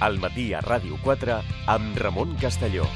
[0.00, 1.38] al matí a Ràdio 4
[1.70, 2.88] amb Ramon Castelló.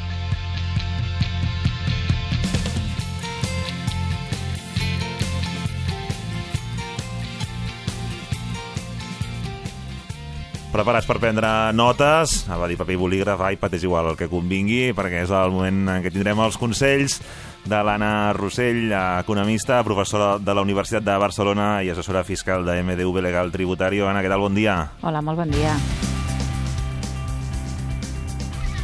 [10.75, 14.89] Preparats per prendre notes, va dir paper i bolígraf, iPad és igual el que convingui,
[14.91, 17.21] perquè és el moment en què tindrem els consells
[17.65, 18.91] de l'Anna Rossell,
[19.23, 24.09] economista, professora de la Universitat de Barcelona i assessora fiscal de MDV Legal Tributario.
[24.11, 24.43] Anna, què tal?
[24.43, 24.81] Bon dia.
[25.07, 25.79] Hola, molt bon dia.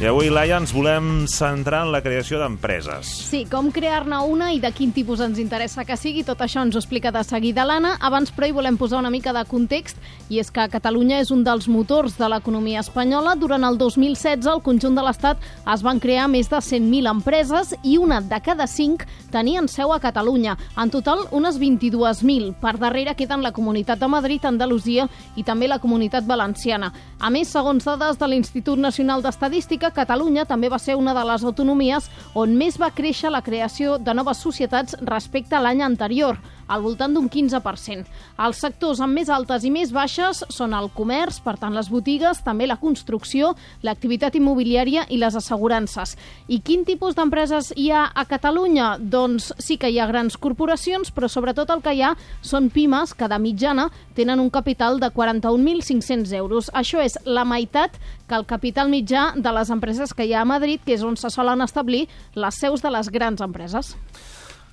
[0.01, 3.05] I avui, Laia, ens volem centrar en la creació d'empreses.
[3.27, 6.73] Sí, com crear-ne una i de quin tipus ens interessa que sigui, tot això ens
[6.73, 7.91] ho explica de seguida l'Anna.
[8.01, 10.01] Abans, però, hi volem posar una mica de context,
[10.33, 13.35] i és que Catalunya és un dels motors de l'economia espanyola.
[13.37, 17.99] Durant el 2016, al conjunt de l'Estat es van crear més de 100.000 empreses i
[18.01, 20.57] una de cada cinc tenien seu a Catalunya.
[20.81, 22.55] En total, unes 22.000.
[22.57, 25.05] Per darrere queden la Comunitat de Madrid, Andalusia
[25.37, 26.89] i també la Comunitat Valenciana.
[27.21, 31.43] A més, segons dades de l'Institut Nacional d'Estadística, Catalunya també va ser una de les
[31.43, 36.39] autonomies on més va créixer la creació de noves societats respecte a l'any anterior,
[36.71, 38.07] al voltant d'un 15%.
[38.45, 42.39] Els sectors amb més altes i més baixes són el comerç, per tant les botigues,
[42.45, 46.15] també la construcció, l'activitat immobiliària i les assegurances.
[46.47, 48.95] I quin tipus d'empreses hi ha a Catalunya?
[49.01, 53.13] Doncs sí que hi ha grans corporacions, però sobretot el que hi ha són pimes
[53.17, 56.71] que de mitjana tenen un capital de 41.500 euros.
[56.73, 60.47] Això és la meitat que el capital mitjà de les empreses que hi ha a
[60.47, 63.95] Madrid, que és on se solen establir les seus de les grans empreses.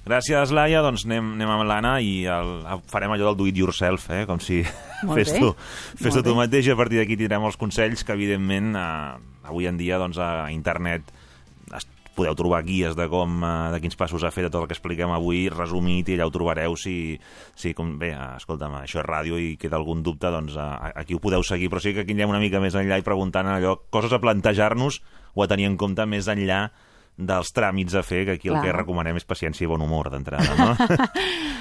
[0.08, 0.80] Gràcies, Laia.
[0.84, 2.52] Doncs anem, anem amb l'Anna i el,
[2.88, 4.24] farem allò del do it yourself, eh?
[4.28, 5.52] com si fes tu,
[6.00, 6.70] fes tu, tu mateix.
[6.70, 10.48] I a partir d'aquí tindrem els consells que, evidentment, eh, avui en dia doncs, a
[10.54, 11.12] internet
[12.18, 14.74] podeu trobar guies de com, eh, de quins passos ha fet de tot el que
[14.74, 17.14] expliquem avui, resumit, i allà ho trobareu si,
[17.54, 21.22] si com, bé, escolta'm, això és ràdio i queda algun dubte, doncs eh, aquí ho
[21.22, 24.12] podeu seguir, però sí que aquí anirem una mica més enllà i preguntant allò, coses
[24.12, 25.02] a plantejar-nos
[25.34, 26.66] o a tenir en compte més enllà
[27.18, 28.64] dels tràmits a fer, que aquí el Clar.
[28.64, 30.70] que recomanem és paciència i bon humor d'entrada, no?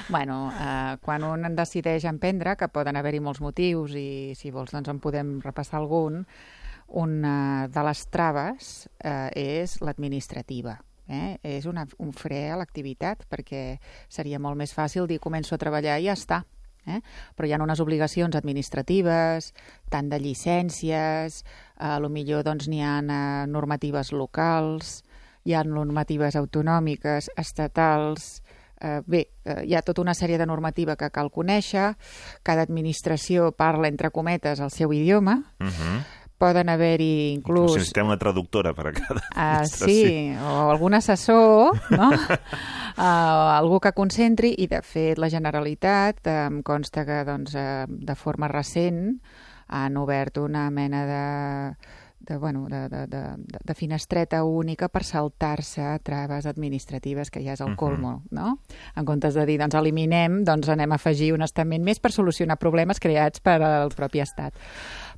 [0.08, 4.72] Bueno, eh, quan un en decideix emprendre, que poden haver-hi molts motius i si vols
[4.72, 6.22] doncs en podem repassar algun,
[6.88, 10.78] una de les traves eh, és l'administrativa.
[11.08, 11.36] Eh?
[11.44, 15.98] És una, un fre a l'activitat perquè seria molt més fàcil dir començo a treballar
[16.00, 16.42] i ja està.
[16.88, 17.02] Eh?
[17.36, 19.52] Però hi ha unes obligacions administratives,
[19.92, 21.42] tant de llicències,
[21.84, 25.02] a lo millor doncs, n'hi ha eh, normatives locals,
[25.48, 28.42] hi ha normatives autonòmiques, estatals,
[28.82, 31.94] eh, bé, eh, hi ha tota una sèrie de normativa que cal conèixer,
[32.44, 36.04] cada administració parla, entre cometes, el seu idioma, Uh -huh.
[36.38, 37.72] poden haver-hi inclús...
[37.72, 39.88] Si necessitem una traductora per a cada Ah, administració.
[39.88, 42.10] sí, o algun assessor, no?
[42.98, 47.86] uh, algú que concentri, i de fet la Generalitat eh, em consta que doncs, eh,
[47.88, 49.20] de forma recent
[49.68, 51.76] han obert una mena de,
[52.28, 57.62] de, bueno, de, de, de, de- finestreta única per saltar-se traves administratives, que ja és
[57.62, 57.76] el Mhm.
[57.76, 58.60] colmo, no?
[58.96, 62.58] En comptes de dir, doncs eliminem, doncs anem a afegir un estament més per solucionar
[62.58, 64.54] problemes creats per al propi estat.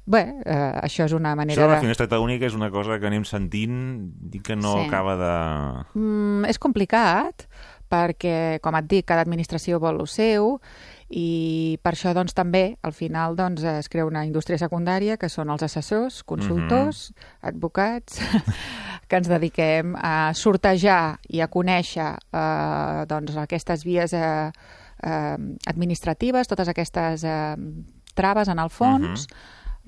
[0.06, 1.82] Bé, eh, això és una manera Això de la de...
[1.82, 4.88] finestreta única és una cosa que anem sentint i que no Sí.
[4.88, 6.00] acaba de...
[6.00, 7.48] Mm, és complicat
[7.90, 10.60] perquè, com et dic, cada administració vol el seu
[11.10, 15.50] i per això doncs, també al final doncs, es crea una indústria secundària que són
[15.50, 17.10] els assessors, consultors,
[17.42, 18.20] advocats,
[19.10, 24.52] que ens dediquem a sortejar i a conèixer eh, doncs, aquestes vies eh,
[25.02, 25.38] eh,
[25.74, 27.56] administratives, totes aquestes eh,
[28.14, 29.26] traves en el fons,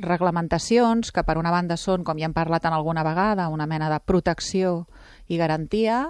[0.02, 3.92] reglamentacions que per una banda són, com ja hem parlat en alguna vegada, una mena
[3.94, 4.88] de protecció
[5.31, 6.02] i garantia,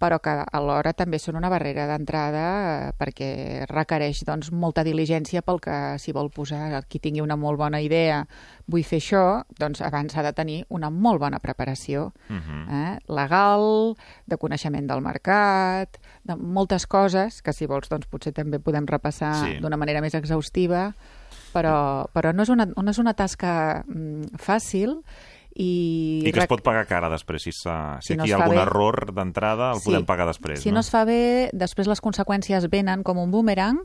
[0.00, 2.44] però que alhora també són una barrera d'entrada
[2.88, 6.82] eh, perquè requereix doncs, molta diligència pel que s'hi vol posar.
[6.88, 8.22] Qui tingui una molt bona idea,
[8.66, 9.22] vull fer això,
[9.60, 12.64] doncs abans ha de tenir una molt bona preparació Uh -huh.
[12.72, 12.98] eh?
[13.08, 13.94] legal,
[14.26, 19.34] de coneixement del mercat, de moltes coses que si vols doncs potser també podem repassar
[19.44, 19.58] Sí.
[19.60, 20.94] d'una manera més exhaustiva,
[21.52, 25.02] però, però no, és una, no és una tasca mm, fàcil
[25.58, 26.22] i...
[26.26, 27.42] I que es pot pagar cara després.
[27.42, 27.60] Si, si
[28.04, 28.62] Si no aquí hi es ha algun bé.
[28.62, 29.86] error d'entrada, el Sí.
[29.90, 30.74] podem pagar després, Si no?
[30.74, 33.78] no es fa bé, després les conseqüències venen com un boomerang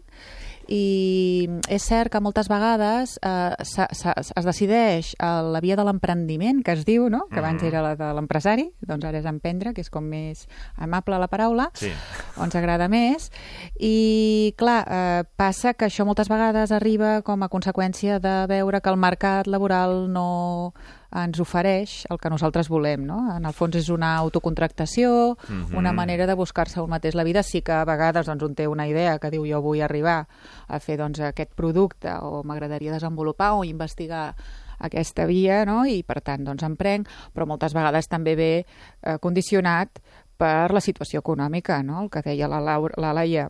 [0.68, 5.84] i és cert que moltes vegades eh, se, se, es decideix eh, la via de
[5.84, 7.26] l'emprendiment, que es diu, no?
[7.32, 7.68] que abans Mhm.
[7.68, 10.48] era la de l'empresari, doncs ara és emprendre, que és com més
[10.78, 11.92] amable la paraula, Sí.
[12.38, 13.32] o ens agrada més.
[13.80, 18.90] I, clar, eh, passa que això moltes vegades arriba com a conseqüència de veure que
[18.90, 20.74] el mercat laboral no
[21.12, 23.36] ens ofereix el que nosaltres volem, no?
[23.36, 25.76] En el fons és una autocontractació, Mhm.
[25.78, 27.44] una manera de buscar-se un mateix la vida.
[27.44, 30.28] Sí que a vegades doncs, un té una idea que diu jo vull arribar
[30.68, 34.36] a fer doncs, aquest producte o m'agradaria desenvolupar o investigar
[34.80, 35.86] aquesta via, no?
[35.86, 38.66] i per tant doncs emprenc, però moltes vegades també ve
[39.04, 40.00] eh, condicionat
[40.38, 42.02] per la situació econòmica, no?
[42.02, 43.50] el que deia la, Laura, la Laia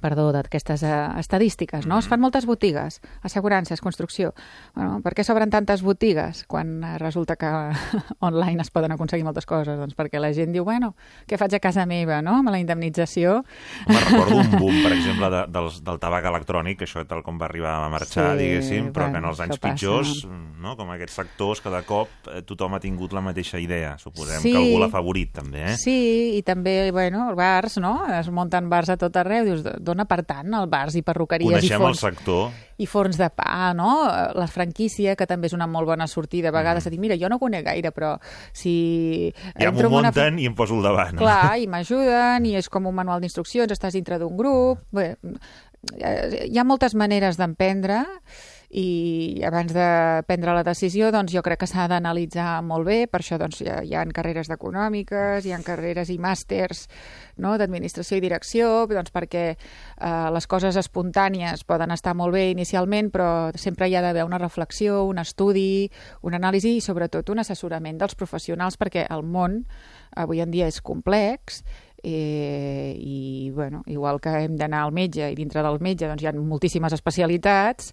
[0.00, 1.98] perdó, d'aquestes uh, estadístiques, no?
[2.00, 4.32] Es fan moltes botigues, assegurances, construcció.
[4.74, 7.50] Bueno, per què s'obren tantes botigues quan uh, resulta que
[8.28, 9.78] online es poden aconseguir moltes coses?
[9.78, 10.94] Doncs perquè la gent diu, bueno,
[11.28, 13.40] què faig a casa meva, no?, amb la indemnització.
[13.88, 17.48] Me recordo un boom, per exemple, de, del, del tabac electrònic, això tal com va
[17.50, 20.14] arribar a marxar, sí, diguéssim, però bueno, que en els anys pitjors,
[20.62, 23.96] no?, com aquests sectors, cada cop eh, tothom ha tingut la mateixa idea.
[24.00, 25.76] Suposem sí, que algú l'ha favorit, també, eh?
[25.80, 25.98] Sí,
[26.38, 30.54] i també, bueno, bars, no?, es munten bars a tot arreu, dius, dona per tant
[30.58, 32.60] el bars i perruqueries Coneixem i forns, el sector.
[32.78, 33.90] i forns de pa, no?
[34.38, 36.50] La franquícia, que també és una molt bona sortida.
[36.50, 36.94] A vegades mm.
[36.94, 38.14] dic, mira, jo no conec gaire, però
[38.52, 39.32] si...
[39.58, 40.42] Ja m'ho munten una...
[40.42, 41.18] i em poso al davant.
[41.20, 44.86] Clar, i m'ajuden, i és com un manual d'instruccions, estàs dintre d'un grup...
[44.92, 45.12] Bé,
[45.82, 48.04] hi ha moltes maneres d'emprendre
[48.72, 49.86] i abans de
[50.24, 53.68] prendre la decisió doncs jo crec que s'ha d'analitzar molt bé, per això doncs, hi,
[53.68, 56.86] ha, hi ha carreres econòmiques, hi ha carreres i màsters
[57.36, 63.12] no, d'administració i direcció, doncs perquè eh, les coses espontànies poden estar molt bé inicialment,
[63.12, 63.28] però
[63.60, 65.90] sempre hi ha d'haver una reflexió, un estudi,
[66.24, 69.66] una anàlisi i sobretot un assessorament dels professionals perquè el món
[70.16, 71.60] avui en dia és complex
[72.02, 76.28] eh, i bueno, igual que hem d'anar al metge i dintre del metge doncs, hi
[76.28, 77.92] ha moltíssimes especialitats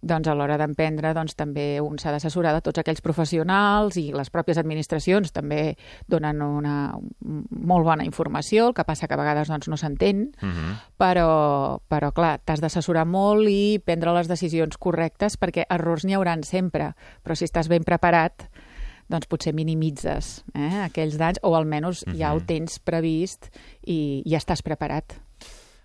[0.00, 4.30] doncs a l'hora d'emprendre doncs, també un s'ha d'assessorar de tots aquells professionals i les
[4.32, 5.76] pròpies administracions també
[6.08, 6.76] donen una
[7.20, 10.52] molt bona informació, el que passa que a vegades doncs, no s'entén, uh mhm.
[10.52, 10.74] -huh.
[10.96, 16.42] però, però clar, t'has d'assessorar molt i prendre les decisions correctes perquè errors n'hi hauran
[16.42, 18.48] sempre, però si estàs ben preparat
[19.08, 22.16] doncs potser minimitzes eh, aquells danys o almenys uh -huh.
[22.16, 22.46] ja ho mhm.
[22.46, 23.50] tens previst
[23.82, 25.20] i ja estàs preparat.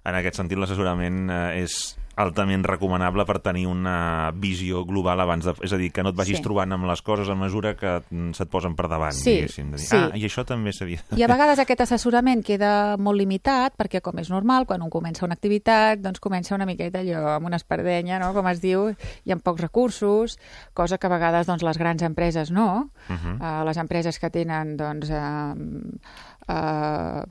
[0.06, 5.54] En aquest sentit, l'assessorament eh, és altament recomanable per tenir una visió global abans de...
[5.66, 6.44] És a dir, que no et vagis sí.
[6.46, 7.98] trobant amb les coses a mesura que
[8.38, 9.74] se't posen per davant, sí, diguéssim.
[9.74, 10.00] De dir, sí.
[10.00, 11.04] Ah, i això també s'havia...
[11.18, 15.26] I a vegades aquest assessorament queda molt limitat, perquè com és normal, quan un comença
[15.28, 18.88] una activitat, doncs comença una miqueta allò, amb una espardenya, no?, com es diu,
[19.26, 20.40] hi ha pocs recursos,
[20.74, 22.90] cosa que a vegades doncs, les grans empreses no.
[23.10, 23.36] Uh -huh.
[23.40, 25.10] uh, les empreses que tenen, doncs...
[25.10, 26.00] Uh,
[26.48, 27.24] eh,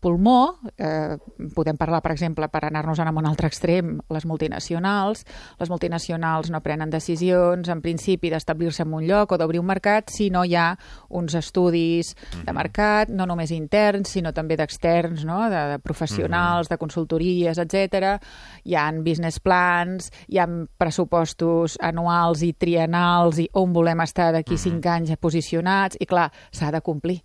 [0.00, 1.18] pulmó, eh,
[1.54, 5.26] podem parlar, per exemple, per anar-nos a un altre extrem, les multinacionals.
[5.58, 10.08] Les multinacionals no prenen decisions, en principi, d'establir-se en un lloc o d'obrir un mercat
[10.08, 10.78] si no hi ha
[11.10, 12.54] uns estudis de mhm.
[12.54, 15.50] mercat, no només interns, sinó també d'externs, no?
[15.50, 16.70] de, de professionals, mhm.
[16.70, 18.16] de consultories, etc.
[18.64, 24.54] Hi han business plans, hi ha pressupostos anuals i trienals i on volem estar d'aquí
[24.54, 24.64] mhm.
[24.64, 27.20] cinc anys posicionats, i clar, s'ha de complir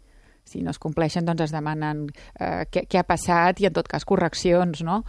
[0.46, 2.06] si no es compleixen, doncs es demanen
[2.40, 5.02] eh, què, què ha passat i, en tot cas, correccions, no?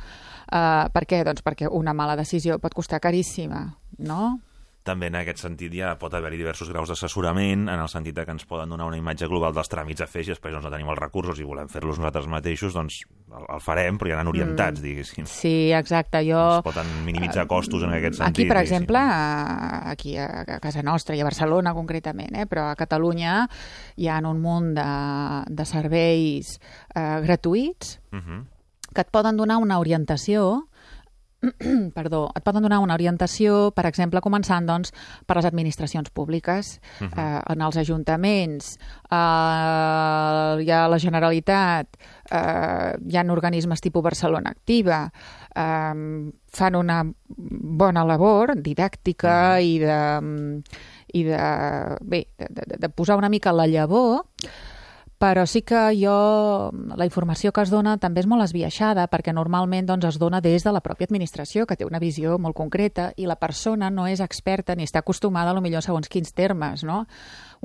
[0.49, 1.23] Eh, per què?
[1.29, 3.67] Doncs perquè una mala decisió pot costar caríssima,
[3.99, 4.39] no?
[4.87, 8.47] També en aquest sentit ja pot haver-hi diversos graus d'assessorament, en el sentit que ens
[8.49, 11.01] poden donar una imatge global dels tràmits a fer, i després doncs, no tenim els
[11.01, 14.85] recursos i volem fer-los nosaltres mateixos, doncs el, el farem, però ja han orientats, mm.
[14.87, 15.29] diguéssim.
[15.31, 16.23] Sí, exacte.
[16.27, 16.43] Jo...
[16.61, 18.47] Es poden minimitzar costos en aquest sentit.
[18.47, 19.03] Aquí, per exemple,
[19.93, 23.43] aquí a casa nostra i a Barcelona concretament, eh, però a Catalunya
[23.97, 24.91] hi ha un munt de,
[25.51, 26.57] de serveis
[26.95, 28.23] eh, gratuïts uh mhm.
[28.27, 28.45] -huh.
[28.95, 30.69] que et poden donar una orientació
[31.99, 34.93] perdó, et poden donar una orientació, per exemple, començant doncs,
[35.27, 37.19] per les administracions públiques, uh -huh.
[37.19, 38.79] eh, en els ajuntaments,
[39.11, 41.97] eh, hi ha la Generalitat,
[42.31, 45.11] eh, hi ha organismes tipus Barcelona Activa,
[45.55, 49.63] eh, fan una bona labor didàctica uh -huh.
[49.63, 50.63] i de
[51.13, 54.27] i de, bé, de, de, de posar una mica la llavor
[55.19, 59.89] però sí que jo, la informació que es dona també és molt esbiaixada perquè normalment
[59.89, 63.25] doncs, es dona des de la pròpia administració, que té una visió molt concreta i
[63.27, 67.07] la persona no és experta ni està acostumada a lo millor segons quins termes, no?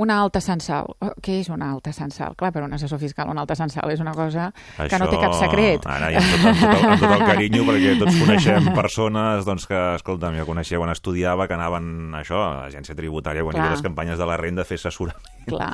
[0.02, 0.88] Una alta censal.
[1.04, 2.34] Oh, què és una alta censal?
[2.40, 5.20] Clar, per un assessor fiscal una alta censal és una cosa Això, que no té
[5.22, 5.86] cap secret.
[5.86, 9.46] Ara, i amb tot, amb, tot, el, amb tot el carinyo, perquè tots coneixem persones
[9.46, 13.62] doncs, que, escolta'm, jo coneixia quan estudiava que anaven, això, a l'agència tributària, quan Clar.
[13.62, 15.32] hi havia les campanyes de la renda, a fer assessorament.
[15.46, 15.72] Clar.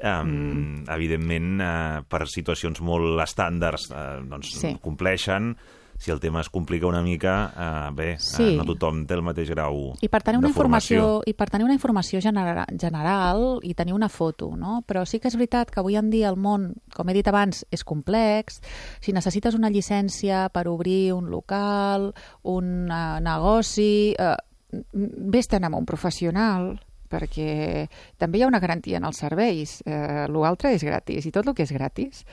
[0.00, 0.84] Um, mm.
[0.96, 4.76] Evidentment, uh, per situacions molt estàndards, uh, doncs sí.
[4.84, 5.52] compleixen,
[5.98, 8.54] si el tema es complica una mica, eh, bé, eh, sí.
[8.54, 11.66] eh, no tothom té el mateix grau I per tenir una informació I per tenir
[11.66, 14.80] una informació general, general i tenir una foto, no?
[14.86, 17.64] Però sí que és veritat que avui en dia el món, com he dit abans,
[17.70, 18.60] és complex.
[19.00, 22.12] Si necessites una llicència per obrir un local,
[22.42, 24.14] un uh, negoci...
[24.18, 24.34] Eh,
[24.76, 26.74] vés-te'n amb un professional,
[27.10, 27.86] perquè
[28.18, 29.82] també hi ha una garantia en els serveis.
[29.86, 32.24] Eh, L'altre és gratis, i tot el que és gratis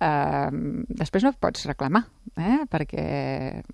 [0.00, 0.48] eh,
[0.88, 2.04] després no et pots reclamar,
[2.36, 2.60] eh?
[2.70, 3.04] perquè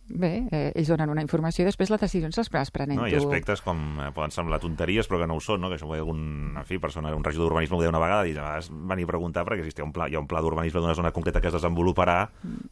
[0.08, 3.10] bé, eh, ells donen una informació i després les decisions les vas prenent No, tu.
[3.10, 5.68] hi ha aspectes com eh, poden semblar tonteries, però que no ho són, no?
[5.70, 8.26] que això ho deia algun, en fi, persona, un regidor d'urbanisme ho deia una vegada,
[8.28, 10.80] i a vegades venir a preguntar perquè si un pla, hi ha un pla d'urbanisme
[10.80, 12.18] d'una zona concreta que es desenvoluparà,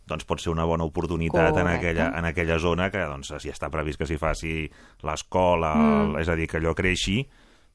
[0.07, 1.77] doncs pot ser una bona oportunitat en Correcte.
[1.79, 4.55] aquella, en aquella zona que doncs, si està previst que s'hi faci
[5.03, 6.17] l'escola, Mm.
[6.21, 7.27] és a dir, que allò creixi,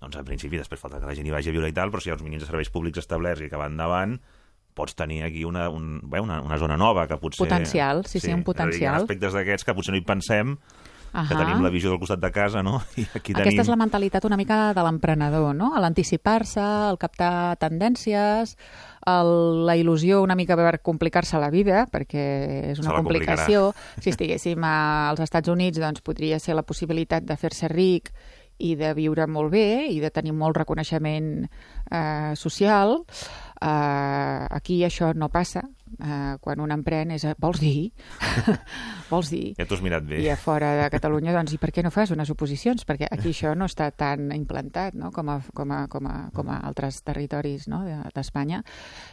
[0.02, 2.02] doncs en principi després falta que la gent hi vagi a viure i tal, però
[2.02, 4.18] si hi ha uns mínims de serveis públics establerts i que van endavant,
[4.74, 7.44] pots tenir aquí una, un, bé, una, una zona nova que potser...
[7.46, 8.96] Potencial, sí, sí, un és a dir, Hi potencial.
[8.96, 10.56] ha aspectes d'aquests que potser no hi pensem,
[11.12, 11.42] que Ahà.
[11.42, 12.78] tenim la visió del costat de casa, no?
[12.96, 13.60] I aquí Aquesta tenim...
[13.66, 15.74] és la mentalitat una mica de l'emprenedor, no?
[15.84, 18.56] L'anticipar-se, el captar tendències,
[19.12, 19.32] el,
[19.68, 22.24] la il·lusió una mica per complicar-se la vida, perquè
[22.72, 23.36] és una la complicarà.
[23.44, 23.74] complicació.
[24.00, 28.14] Si estiguéssim als Estats Units, doncs podria ser la possibilitat de fer-se ric
[28.62, 33.00] i de viure molt bé i de tenir molt reconeixement eh, social.
[33.62, 35.66] Eh, aquí això no passa.
[36.00, 37.26] Eh, quan un emprèn és...
[37.42, 37.92] Vols dir?
[39.12, 39.52] Vols dir?
[39.58, 40.22] Ja t'ho has mirat bé.
[40.24, 42.86] I a fora de Catalunya, doncs, i per què no fas unes oposicions?
[42.88, 45.12] Perquè aquí això no està tan implantat no?
[45.12, 47.84] com, a, com, a, com, a, com a altres territoris no?
[47.88, 48.62] De- d'Espanya.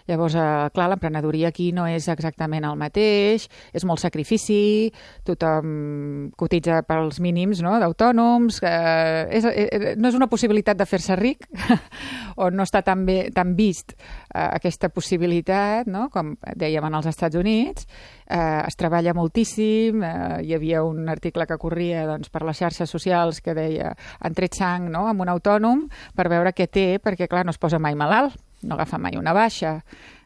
[0.09, 4.93] Llavors, eh, clar, l'emprenedoria aquí no és exactament el mateix, és molt sacrifici,
[5.27, 7.75] tothom cotitza pels mínims no?
[7.83, 11.49] d'autònoms, eh, és, eh, no és una possibilitat de fer-se ric,
[12.43, 16.07] o no està tan, bé, tan vist eh, aquesta possibilitat, no?
[16.15, 16.37] com
[16.69, 17.89] dèiem en els Estats Units,
[18.29, 22.91] eh, es treballa moltíssim, eh, hi havia un article que corria doncs, per les xarxes
[22.91, 25.07] socials que deia han tret sang no?
[25.09, 28.75] amb un autònom per veure què té, perquè clar, no es posa mai malalt, no
[28.75, 29.79] agafa mai una baixa,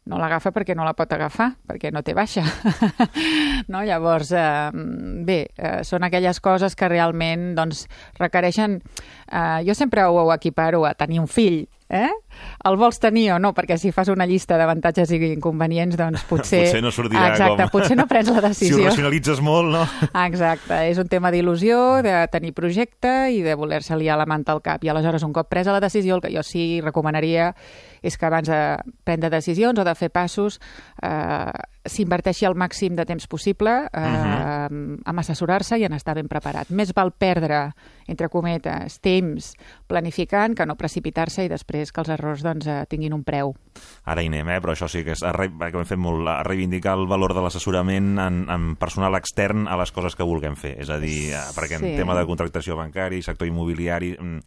[0.09, 2.43] no l'agafa perquè no la pot agafar, perquè no té baixa.
[3.73, 3.85] no?
[3.87, 4.71] Llavors, eh,
[5.27, 7.87] bé, eh, són aquelles coses que realment doncs,
[8.19, 8.81] requereixen...
[9.33, 12.11] Eh, jo sempre ho equiparo a tenir un fill, eh?
[12.65, 13.53] El vols tenir o no?
[13.55, 16.65] Perquè si fas una llista d'avantatges i inconvenients, doncs potser...
[16.67, 18.85] Potser no sortirà Exacte, com- potser no prens la Si ho decisió.
[18.89, 19.83] racionalitzes molt, no?
[20.27, 24.63] Exacte, és un tema d'il·lusió, de tenir projecte i de voler-se liar la manta al
[24.63, 24.85] cap.
[24.85, 27.53] I aleshores, un cop presa la decisió, el que jo sí recomanaria
[28.03, 28.63] és que abans de
[29.05, 30.57] prendre decisions o de fer passos
[31.03, 31.53] eh,
[31.87, 36.71] s'inverteixi el màxim de temps possible eh, en assessorar-se i en estar ben preparat.
[36.75, 37.61] Més val perdre,
[38.11, 39.53] entre cometes, temps
[39.87, 43.55] planificant que no precipitar-se i després que els errors doncs, eh, tinguin un preu.
[44.05, 44.61] Ara hi anem, eh?
[44.63, 48.19] però això sí que és que hem fet molt, a reivindicar el valor de l'assessorament
[48.23, 50.77] en, en personal extern a les coses que vulguem fer.
[50.83, 51.97] És a dir, eh, perquè en Sí.
[51.97, 54.39] tema de contractació bancari, sector immobiliari, mm,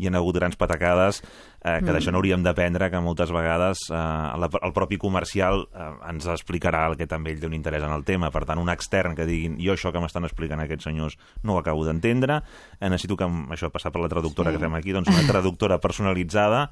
[0.00, 1.18] hi ha hagut grans patacades
[1.62, 6.24] eh, que d'això n'hauríem d'aprendre, que moltes vegades eh, la, el propi comercial eh, ens
[6.26, 8.30] explicarà el que també ell té un interès en el tema.
[8.32, 11.58] Per tant, un extern que diguin jo això que m'estan explicant aquests senyors no ho
[11.60, 12.40] acabo d'entendre,
[12.80, 14.56] eh, necessito que això ha passat per la traductora Sí.
[14.56, 16.70] que fem aquí, doncs una traductora personalitzada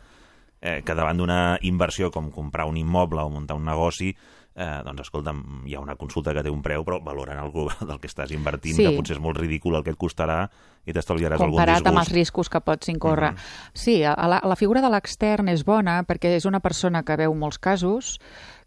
[0.60, 4.14] eh, que davant d'una inversió com comprar un immoble o muntar un negoci,
[4.58, 7.76] eh, doncs escolta'm, hi ha una consulta que té un preu, però valoren el global
[7.86, 8.84] del que estàs invertint, Sí.
[8.84, 10.48] que potser és molt ridícul el que et costarà
[10.84, 12.14] i t'estalviaràs algun comparat amb els disgust.
[12.16, 13.32] riscos que pots incórrer.
[13.32, 13.38] Mhm.
[13.74, 17.34] Sí, a la, la figura de l'extern és bona perquè és una persona que veu
[17.34, 18.18] molts casos,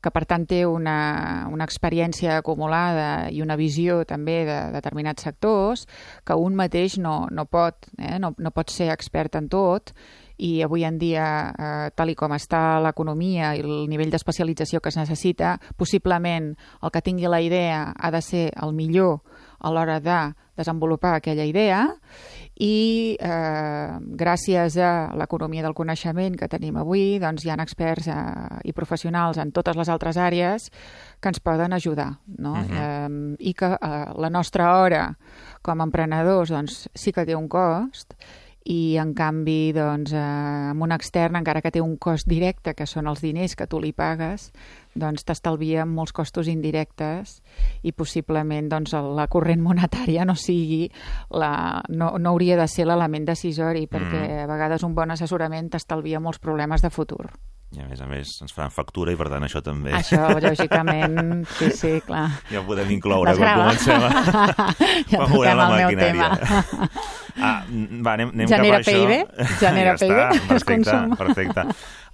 [0.01, 5.87] que per tant té una, una experiència acumulada i una visió també de determinats sectors
[6.25, 8.17] que un mateix no, no pot, eh?
[8.17, 9.91] no, no pot ser expert en tot
[10.41, 14.89] i avui en dia, eh, tal i com està l'economia i el nivell d'especialització que
[14.89, 19.21] es necessita, possiblement el que tingui la idea ha de ser el millor
[19.61, 20.19] a l'hora de
[20.57, 21.83] desenvolupar aquella idea
[22.61, 28.17] i eh, gràcies a l'economia del coneixement que tenim avui doncs hi ha experts eh,
[28.65, 30.69] i professionals en totes les altres àrees
[31.21, 32.55] que ens poden ajudar no?
[32.55, 32.77] Mhm.
[32.77, 35.07] eh, i que eh, la nostra hora
[35.61, 38.17] com a emprenedors doncs, sí que té un cost
[38.69, 40.21] i en canvi doncs, eh,
[40.71, 43.79] amb un extern encara que té un cost directe que són els diners que tu
[43.81, 44.51] li pagues
[44.93, 47.39] doncs t'estalvia molts costos indirectes
[47.81, 50.91] i possiblement doncs, la corrent monetària no sigui
[51.31, 56.21] la, no, no hauria de ser l'element decisori perquè a vegades un bon assessorament t'estalvia
[56.21, 57.31] molts problemes de futur.
[57.71, 61.45] I a més a més ens faran factura i per tant això també Això, lògicament,
[61.57, 62.25] sí, sí, clar.
[62.51, 64.09] ja ho podem incloure quan comencem a,
[65.11, 66.29] ja quan veurem toquem la el meu maquinària.
[66.35, 66.89] tema.
[67.41, 69.03] Ah, mm, va, anem, anem Genera cap a això.
[69.07, 71.63] PIB, genera ja PIB, està, es perfecte, perfecte.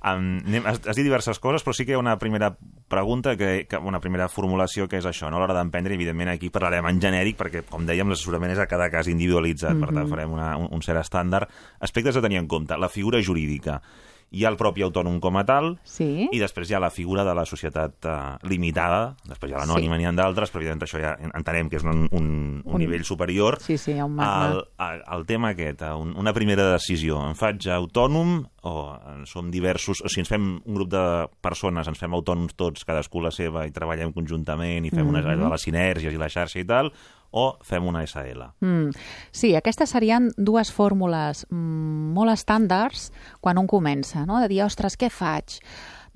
[0.05, 2.51] Um, anem, has, has dit diverses coses, però sí que hi ha una primera
[2.87, 5.39] pregunta, que, que una primera formulació, que és això, no?
[5.39, 8.91] a l'hora d'emprendre, evidentment aquí parlarem en genèric, perquè, com dèiem, l'assessorament és a cada
[8.93, 9.97] cas individualitzat, per Mhm.
[9.97, 11.49] tant farem una, un, un cert estàndard.
[11.81, 13.81] Aspectes a tenir en compte, la figura jurídica.
[14.31, 16.27] Hi ha el propi autònom com a tal, Sí.
[16.31, 19.95] i després hi ha la figura de la societat uh, limitada, després hi ha l'anònima,
[19.95, 20.01] Sí.
[20.01, 23.03] n'hi ha d'altres, però evidentment això ja entenem que és un, un, un, Un- nivell
[23.05, 23.57] superior.
[23.61, 24.19] Sí, sí, hi ha un.
[24.19, 29.25] El, el, el tema aquest, eh, un, una primera decisió, em faig autònom o eh,
[29.25, 31.03] som diversos, o sigui, ens fem un grup de
[31.41, 35.23] persones, ens fem autònoms tots, cadascú la seva, i treballem conjuntament i fem mm -hmm.
[35.23, 35.25] Mhm.
[35.39, 36.91] una de les sinergies i la xarxa i tal,
[37.31, 38.51] o fem una SL.
[38.61, 38.95] Mm.
[39.31, 44.41] Sí, aquestes serien dues fórmules mm, molt estàndards quan un comença, no?
[44.41, 45.59] de dir, ostres, què faig?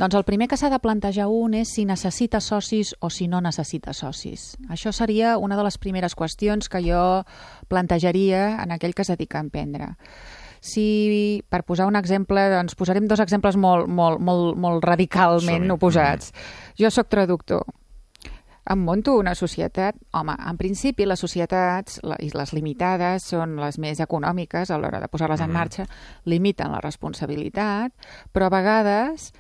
[0.02, 3.42] Doncs el primer que s'ha de plantejar un és si necessita socis o si no
[3.44, 4.56] necessita socis.
[4.74, 7.02] Això seria una de les primeres qüestions que jo
[7.70, 9.92] plantejaria en aquell que es dedica a emprendre.
[10.62, 16.34] Si, per posar un exemple, doncs posarem dos exemples molt, molt, molt, molt radicalment oposats.
[16.78, 17.66] Jo sóc traductor,
[18.72, 19.96] em monto una societat...
[20.16, 25.42] Home, en principi les societats, les limitades, són les més econòmiques a l'hora de posar-les
[25.42, 25.58] en Mhm.
[25.58, 25.86] marxa,
[26.26, 27.92] limiten la responsabilitat,
[28.34, 29.32] però a vegades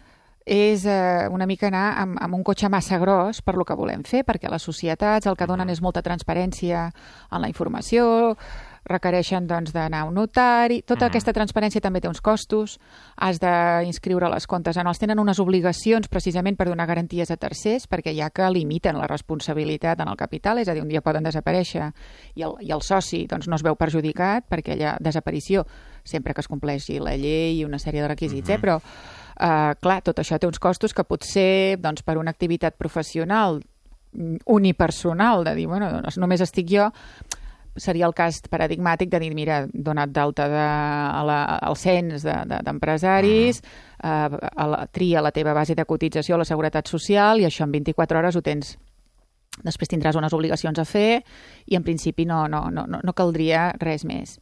[0.45, 4.03] és eh, una mica anar amb, amb un cotxe massa gros per lo que volem
[4.03, 6.87] fer, perquè les societats el que donen és molta transparència
[7.31, 8.35] en la informació,
[8.85, 10.81] requereixen doncs, d'anar a un notari...
[10.81, 11.09] Tota Mhm.
[11.09, 12.79] aquesta transparència també té uns costos,
[13.15, 18.15] has d'inscriure les comptes anuals, tenen unes obligacions precisament per donar garanties a tercers, perquè
[18.15, 21.91] ja que limiten la responsabilitat en el capital, és a dir, un dia poden desaparèixer
[22.35, 25.65] i el, i el soci doncs, no es veu perjudicat per aquella desaparició,
[26.03, 28.59] sempre que es compleixi la llei i una sèrie de requisits, eh?
[28.59, 28.79] però
[29.41, 33.55] Uh, clar, tot això té uns costos que potser doncs, per una activitat professional
[34.13, 36.91] mm, unipersonal, de dir, bueno, doncs només estic jo,
[37.75, 43.61] seria el cas paradigmàtic de dir, mira, dona't d'alta de, a la, al cens d'empresaris,
[43.61, 43.67] de,
[44.01, 47.47] de, uh, a la, tria la teva base de cotització a la Seguretat Social i
[47.47, 48.75] això en 24 hores ho tens
[49.61, 51.21] després tindràs unes obligacions a fer
[51.67, 54.37] i en principi no, no, no, no caldria res més.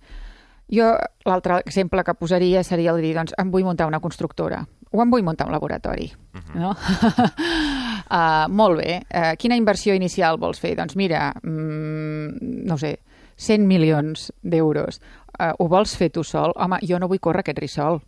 [0.69, 0.91] Jo,
[1.25, 5.01] l'altre exemple que posaria seria el de dir, doncs, em vull muntar una constructora o
[5.01, 6.11] em vull muntar un laboratori.
[6.55, 6.71] no?
[6.73, 8.99] uh, molt bé.
[9.09, 10.75] Uh, quina inversió inicial vols fer?
[10.77, 12.95] Doncs mira, mm, no sé,
[13.39, 14.99] 100 milions d'euros.
[15.39, 16.53] Uh, ho vols fer tu sol?
[16.59, 18.01] Home, jo no vull córrer aquest risc sol.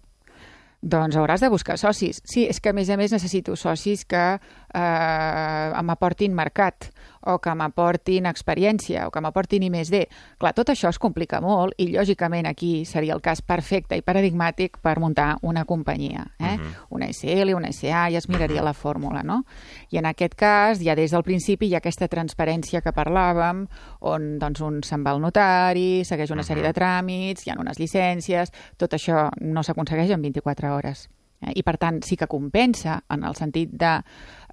[0.81, 2.23] Doncs hauràs de buscar socis.
[2.25, 6.89] Sí, és que a més a més necessito socis que eh, m'aportin mercat
[7.21, 10.03] o que m'aportin experiència o que m'aportin I més D.
[10.41, 14.79] Clar, tot això es complica molt i lògicament aquí seria el cas perfecte i paradigmàtic
[14.81, 16.27] per muntar una companyia.
[16.39, 16.57] Eh?
[16.57, 16.73] Mhm.
[16.89, 19.45] Una SL, una SA, ja es miraria la fórmula, no?
[19.89, 23.67] I en aquest cas, ja des del principi hi ha aquesta transparència que parlàvem,
[24.01, 27.79] on doncs, un se'n va al notari, segueix una sèrie de tràmits, hi ha unes
[27.79, 31.09] llicències, tot això no s'aconsegueix en 24 hores.
[31.41, 31.53] Eh?
[31.57, 33.91] I, per tant, sí que compensa en el sentit de,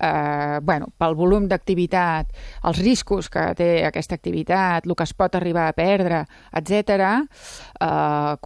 [0.00, 2.32] eh, bueno, pel volum d'activitat,
[2.68, 7.22] els riscos que té aquesta activitat, el que es pot arribar a perdre, etc,
[7.80, 8.36] eh,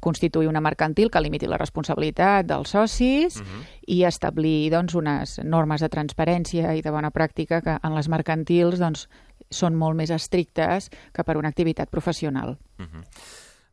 [0.00, 3.40] constituir una mercantil que limiti la responsabilitat dels socis
[3.86, 8.80] i establir doncs, unes normes de transparència i de bona pràctica que en les mercantils
[8.82, 9.06] doncs,
[9.50, 12.56] són molt més estrictes que per una activitat professional.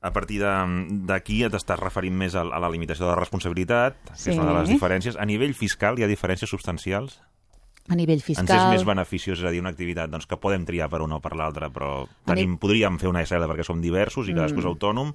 [0.03, 4.31] A partir d'aquí t'estàs referint més a, a la limitació de la responsabilitat, que Sí.
[4.31, 5.15] és una de les diferències.
[5.17, 7.21] A nivell fiscal hi ha diferències substancials?
[7.89, 8.69] A nivell Ens és fiscal...
[8.71, 11.35] més beneficiós, és a dir, una activitat doncs, que podem triar per una o per
[11.35, 14.71] l'altra, però tenim, ni- podríem fer una SL perquè som diversos i cadascú és Mm.
[14.75, 15.13] autònom.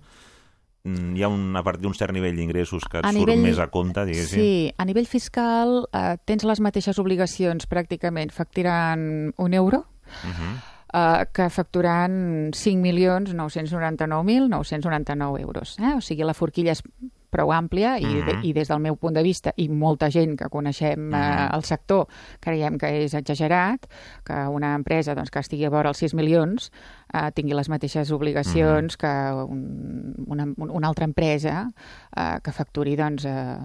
[0.84, 3.42] Mm, Hi ha un, a partir d'un cert nivell d'ingressos que et A surt nivell-
[3.42, 4.40] més a compte, diguéssim.
[4.40, 10.77] Sí, a nivell fiscal eh, tens les mateixes obligacions pràcticament facturant un euro Uh -huh.
[10.92, 15.76] Eh, que facturant 5.999.999 euros.
[15.78, 15.94] Eh?
[15.96, 16.82] O sigui, la forquilla és
[17.28, 18.24] prou àmplia i, Mhm.
[18.24, 21.54] de, i des del meu punt de vista i molta gent que coneixem eh, Mhm.
[21.54, 22.06] el sector
[22.40, 23.84] creiem que és exagerat
[24.24, 26.72] que una empresa doncs, que estigui a vora els 6 milions
[27.12, 28.98] eh, tingui les mateixes obligacions Mhm.
[28.98, 31.70] que un, una, una altra empresa
[32.16, 33.58] eh, que facturi doncs, eh,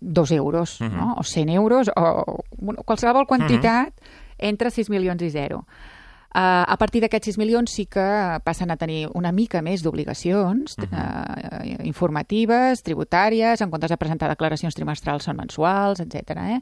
[0.00, 0.96] 2 euros Mhm.
[0.96, 1.14] no?
[1.18, 3.92] o 100 euros o bueno, qualsevol quantitat
[4.38, 5.66] entre 6 milions i 0.
[6.38, 8.02] Uh, a partir d'aquests 6 milions sí que
[8.46, 14.28] passen a tenir una mica més d'obligacions uh uh, informatives, tributàries, en comptes de presentar
[14.30, 16.36] declaracions trimestrals són mensuals, etc.
[16.38, 16.60] Eh?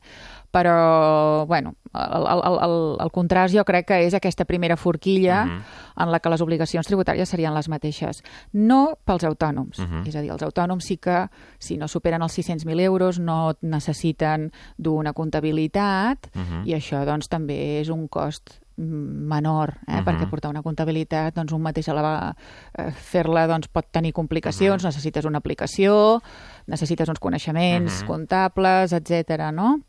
[0.51, 5.63] Però, bueno, el, el, el, el, contrast jo crec que és aquesta primera forquilla Mhm.
[5.97, 8.23] en la que les obligacions tributàries serien les mateixes.
[8.53, 9.79] No pels autònoms.
[9.79, 10.07] Mhm.
[10.07, 14.53] És a dir, els autònoms sí que, si no superen els 600.000 euros, no necessiten
[14.79, 16.67] d'una comptabilitat Mhm.
[16.67, 20.01] i això doncs, també és un cost menor, eh?
[20.01, 20.05] Mhm.
[20.05, 22.37] perquè portar una comptabilitat, doncs un mateix a la,
[22.77, 24.89] eh, fer-la doncs, pot tenir complicacions, Mhm.
[24.89, 26.23] necessites una aplicació,
[26.67, 28.07] necessites uns coneixements Mhm.
[28.07, 29.51] comptables, etc.
[29.53, 29.81] no?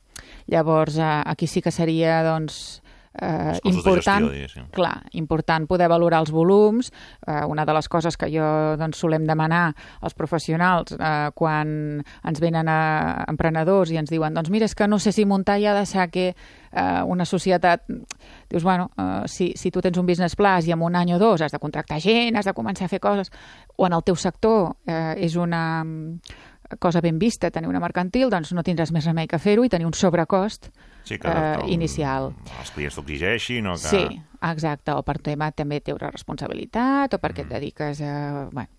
[0.47, 2.81] Llavors, eh, aquí sí que seria, doncs,
[3.21, 6.91] eh, costos de important, gestió, clar, important poder valorar els volums.
[7.25, 8.47] Eh, una de les coses que jo
[8.79, 14.51] doncs, solem demanar als professionals eh, quan ens venen a emprenedors i ens diuen doncs
[14.53, 16.29] mira, és que no sé si muntar ja de ser que
[16.71, 17.83] eh, una societat...
[18.49, 21.19] Dius, bueno, eh, si, si tu tens un business plan i en un any o
[21.19, 23.31] dos has de contractar gent, has de començar a fer coses,
[23.75, 28.29] o en el teu sector eh, és una mm, cosa ben vista tenir una mercantil,
[28.29, 30.71] doncs no tindràs més remei que fer-ho i tenir un sobrecost
[31.07, 32.33] Sí, que, eh, que inicial.
[32.59, 33.87] els clients t'ho exigeixin o que...
[33.93, 37.23] Sí, exacte, o per tema també teure responsabilitat o Mm.
[37.23, 38.69] perquè et dediques a, bueno,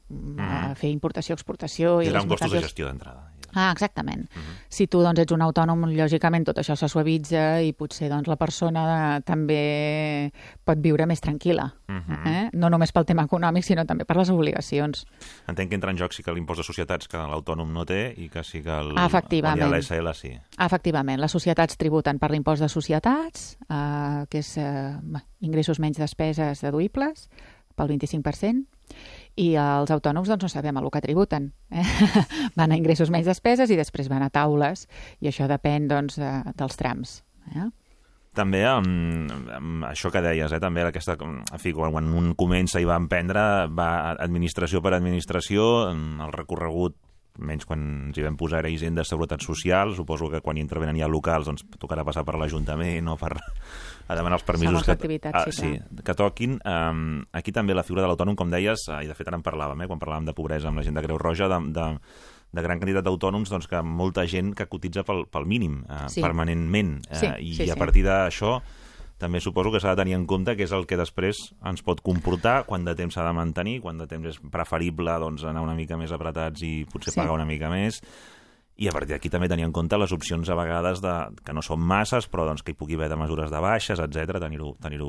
[0.44, 3.32] a fer importació-exportació Tindrà un costos de gestió d'entrada.
[3.54, 4.26] Ah, exactament.
[4.68, 8.36] Si tu doncs, ets un autònom, lògicament tot això se suavitza i potser doncs, la
[8.36, 8.82] persona
[9.26, 10.30] també
[10.64, 11.68] pot viure més tranquil·la.
[11.88, 12.26] Mhm.
[12.26, 12.50] eh?
[12.52, 15.06] No només pel tema econòmic, sinó també per les obligacions.
[15.48, 18.28] Entenc que entra en joc sí que l'impost de societats que l'autònom no té i
[18.28, 19.62] que sí que el, Efectivament.
[19.62, 20.32] el l'SL sí.
[20.58, 24.96] Efectivament, les societats tributen per l'impost de societats, eh, que és eh,
[25.40, 27.28] ingressos menys despeses deduïbles,
[27.78, 28.66] pel 25%,
[29.38, 31.52] i els autònoms doncs, no sabem a el que tributen.
[31.70, 31.84] Eh?
[32.58, 34.86] van a ingressos menys despeses i després van a taules,
[35.22, 37.18] i això depèn doncs, de, dels trams.
[37.54, 37.68] Eh?
[38.38, 42.86] També amb, amb això que deies, eh, també aquesta, en fi, quan, un comença i
[42.88, 46.98] va emprendre, va administració per administració, mm, el recorregut
[47.38, 50.98] menys quan ens hi vam posar era Hisenda, Seguretat Social, suposo que quan hi intervenen
[50.98, 53.36] ja locals doncs tocarà passar per l'Ajuntament o per
[54.08, 56.58] a demanar els permisos que, l'activitat, ah, sí, sí, que toquin.
[56.64, 59.44] Um, aquí també la figura de l'autònom, com deies, uh, i de fet ara en
[59.44, 61.86] parlàvem, eh, quan parlàvem de pobresa amb la gent de Creu Roja, de, de,
[62.56, 66.22] de gran quantitat d'autònoms, doncs que molta gent que cotitza pel, pel mínim, uh, Sí.
[66.24, 67.02] permanentment.
[67.10, 67.78] Uh, Sí, I sí, a sí.
[67.78, 68.62] partir d'això
[69.18, 72.00] també suposo que s'ha de tenir en compte que és el que després ens pot
[72.00, 75.74] comportar, quan de temps s'ha de mantenir, quan de temps és preferible doncs, anar una
[75.74, 77.18] mica més apretats i potser Sí.
[77.20, 78.00] pagar una mica més,
[78.78, 81.62] i a partir d'aquí també tenir en compte les opcions a vegades de, que no
[81.66, 85.00] són masses, però doncs, que hi pugui haver de mesures de baixes, etc tenir-ho tenir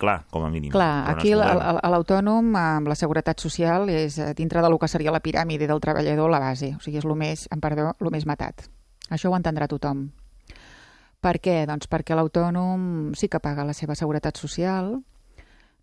[0.00, 0.72] clar, com a mínim.
[0.72, 5.12] Clar, no aquí l'autònom amb la seguretat social és eh, dintre de lo que seria
[5.12, 8.24] la piràmide del treballador la base, o sigui, és el més, em perdó, el més
[8.24, 8.64] matat.
[9.12, 10.08] Això ho entendrà tothom.
[11.20, 11.60] Per què?
[11.68, 14.94] Doncs perquè l'autònom sí que paga la seva seguretat social,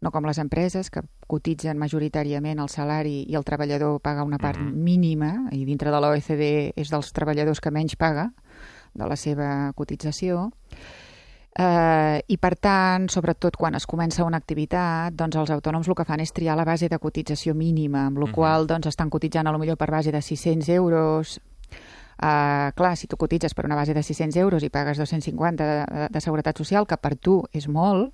[0.01, 4.59] no com les empreses, que cotitzen majoritàriament el salari i el treballador paga una part
[4.59, 4.73] Mhm.
[4.83, 8.33] mínima, i dintre de l'OECD és dels treballadors que menys paga
[8.93, 10.51] de la seva cotització.
[11.57, 16.03] Eh, I, per tant, sobretot quan es comença una activitat, doncs els autònoms el que
[16.03, 18.33] fan és triar la base de cotització mínima, amb la Mhm.
[18.33, 21.39] qual doncs, estan cotitzant a lo millor per base de 600 euros.
[22.21, 25.85] Uh, clar, si tu cotitzes per una base de 600 euros i pagues 250 de,
[25.85, 28.13] de, de seguretat social, que per tu és molt,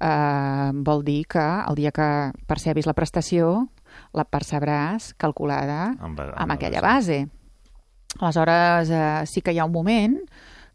[0.00, 2.08] uh, vol dir que el dia que
[2.46, 3.68] percebis la prestació
[4.12, 7.24] la percebràs calculada Amb- amb amb la aquella base.
[7.26, 7.30] base.
[8.20, 10.16] Aleshores, eh, sí que hi ha un moment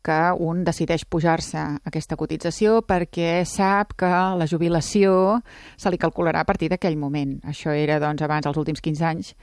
[0.01, 5.41] que un decideix pujar-se aquesta cotització perquè sap que la jubilació
[5.77, 7.39] se li calcularà a partir d'aquell moment.
[7.45, 9.35] Això era, doncs, abans, els últims 15 anys,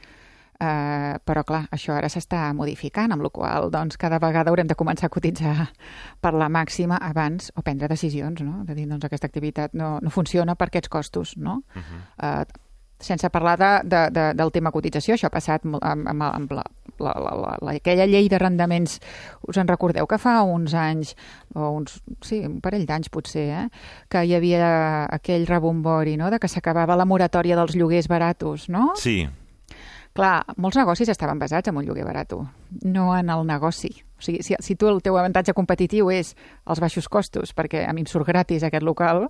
[0.61, 4.77] eh, però, clar, això ara s'està modificant, amb la qual doncs, cada vegada haurem de
[4.79, 5.57] començar a cotitzar
[6.23, 8.65] per la màxima abans o prendre decisions, no?
[8.69, 11.63] De dir, doncs, aquesta activitat no, no funciona per aquests costos, no?
[11.75, 12.01] Uh -huh.
[12.23, 12.65] eh,
[13.01, 16.65] sense parlar de, de, de, del tema cotització, això ha passat amb, amb, amb la,
[16.99, 18.99] la, la, la, la, aquella llei d'arrendaments,
[19.47, 21.15] us en recordeu que fa uns anys,
[21.55, 23.69] o uns, sí, un parell d'anys potser, eh,
[24.09, 28.95] que hi havia aquell rebombori, no?, de que s'acabava la moratòria dels lloguers baratos, no?
[28.97, 29.29] Sí,
[30.19, 32.41] Clar, molts negocis estaven basats en un lloguer barato,
[32.83, 33.93] no en el negoci.
[34.19, 36.33] O sigui, si, si tu el teu avantatge competitiu és
[36.67, 39.29] els baixos costos, perquè a mi em surt gratis aquest local,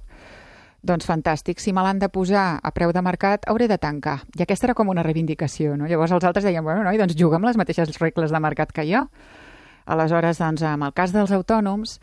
[0.80, 1.60] doncs fantàstic.
[1.60, 4.22] Si me l'han de posar a preu de mercat, hauré de tancar.
[4.38, 5.90] I aquesta era com una reivindicació, no?
[5.90, 8.86] Llavors els altres deien, bueno, noi, doncs juga amb les mateixes regles de mercat que
[8.88, 9.04] jo.
[9.92, 11.98] Aleshores, doncs, amb el cas dels autònoms,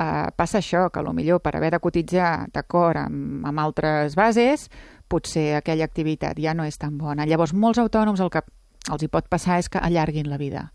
[0.00, 4.70] eh, passa això, que millor per haver de cotitzar d'acord amb, amb altres bases,
[5.10, 7.26] potser aquella activitat ja no és tan bona.
[7.26, 8.44] Llavors, molts autònoms el que
[8.90, 10.70] els hi pot passar és que allarguin la vida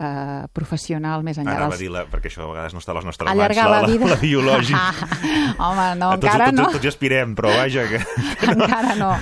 [0.00, 1.80] eh, professional més enllà anava a dels...
[1.84, 4.08] dir, la, perquè això a vegades no està a les nostres Allargar mans, la vida.
[4.08, 4.80] la, la biològica.
[5.66, 6.66] Home, no, tots, encara tots, no.
[6.74, 8.00] Tots hi aspirem, però vaja, que...
[8.52, 9.12] encara no.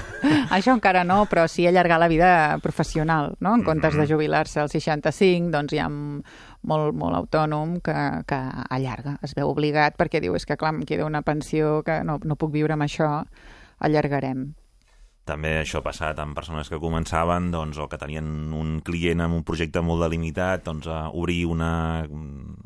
[0.57, 2.31] Això encara no, però sí allargar la vida
[2.65, 3.55] professional, no?
[3.59, 4.01] En comptes Mhm.
[4.03, 7.95] de jubilar-se als 65, doncs hi ha molt, molt autònom que,
[8.27, 8.39] que
[8.73, 12.19] allarga, es veu obligat perquè diu, és que clar, em queda una pensió que no,
[12.25, 13.11] no puc viure amb això,
[13.85, 14.53] allargarem.
[15.25, 19.39] També això ha passat amb persones que començaven doncs, o que tenien un client amb
[19.39, 22.05] un projecte molt delimitat, doncs, a obrir, una,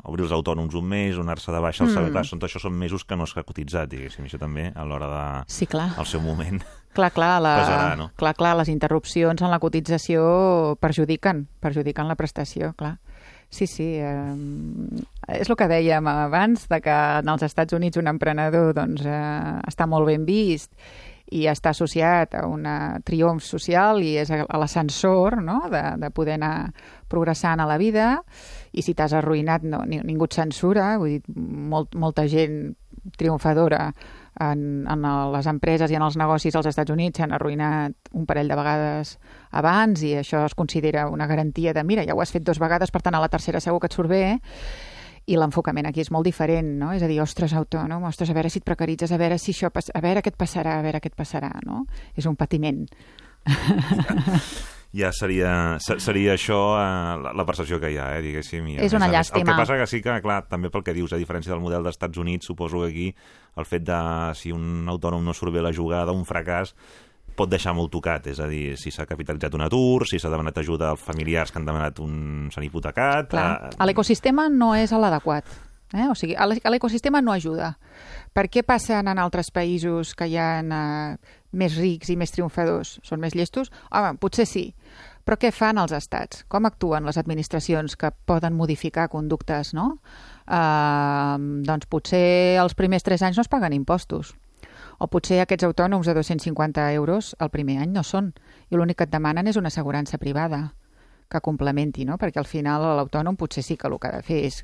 [0.03, 2.09] obrir els autònoms un mes, donar-se de baixa al Mm.
[2.09, 2.11] mm.
[2.11, 5.43] Clar, són, això són mesos que no s'ha cotitzat, diguéssim, això també a l'hora de...
[5.47, 5.93] Sí, clar.
[5.97, 6.59] al seu moment.
[6.91, 8.11] Clar, clar, la, Pesarà, no?
[8.17, 12.97] clar, clar, les interrupcions en la cotització perjudiquen, perjudiquen la prestació, clar.
[13.49, 13.95] Sí, sí.
[13.97, 19.05] Eh, és el que dèiem abans, de que en els Estats Units un emprenedor doncs,
[19.05, 20.73] eh, està molt ben vist
[21.31, 22.65] i està associat a un
[23.05, 25.61] triomf social i és a l'ascensor no?
[25.71, 26.71] de, de poder anar
[27.09, 28.11] progressant a la vida.
[28.73, 32.75] I si t'has arruïnat no, ningú et censura, vull dir, molt, molta gent
[33.17, 33.89] triomfadora
[34.39, 38.51] en, en les empreses i en els negocis als Estats Units s'han arruïnat un parell
[38.51, 39.15] de vegades
[39.51, 42.91] abans i això es considera una garantia de mira, ja ho has fet dues vegades,
[42.91, 44.23] per tant a la tercera segur que et surt bé,
[45.29, 46.91] i l'enfocament aquí és molt diferent, no?
[46.95, 49.69] És a dir, ostres, autònom, ostres, a veure si et precaritzes, a veure si això
[49.69, 51.85] a veure què et passarà, a veure què et passarà, no?
[52.17, 52.85] És un patiment.
[54.89, 58.71] Ja, ja seria, seria això eh, la, la percepció que hi ha, eh, diguéssim.
[58.73, 59.43] I és una llàstima.
[59.43, 61.85] El que passa que sí que, clar, també pel que dius, a diferència del model
[61.85, 63.07] dels Estats Units, suposo que aquí
[63.61, 63.99] el fet de
[64.39, 66.73] si un autònom no surt bé la jugada, un fracàs,
[67.39, 70.59] pot deixar molt tocat, és a dir, si s'ha capitalitzat un atur, si s'ha demanat
[70.59, 72.13] ajuda als familiars que han demanat un...
[72.53, 73.31] s'han hipotecat...
[73.31, 73.87] Clar, eh...
[73.87, 75.47] l'ecosistema no és l'adequat.
[75.93, 76.05] Eh?
[76.05, 76.35] O sigui,
[76.69, 77.73] l'ecosistema no ajuda.
[78.35, 82.99] Per què passen en altres països que hi ha eh, més rics i més triomfadors?
[83.07, 83.71] Són més llestos?
[83.89, 84.67] Home, potser sí.
[85.25, 86.43] Però què fan els estats?
[86.49, 89.95] Com actuen les administracions que poden modificar conductes, no?
[90.45, 94.35] Eh, doncs potser els primers tres anys no es paguen impostos
[94.99, 98.33] o potser aquests autònoms de 250 euros el primer any no són,
[98.69, 100.73] i l'únic que et demanen és una assegurança privada
[101.29, 102.17] que complementi, no?
[102.17, 104.63] perquè al final l'autònom potser sí que el que ha de fer és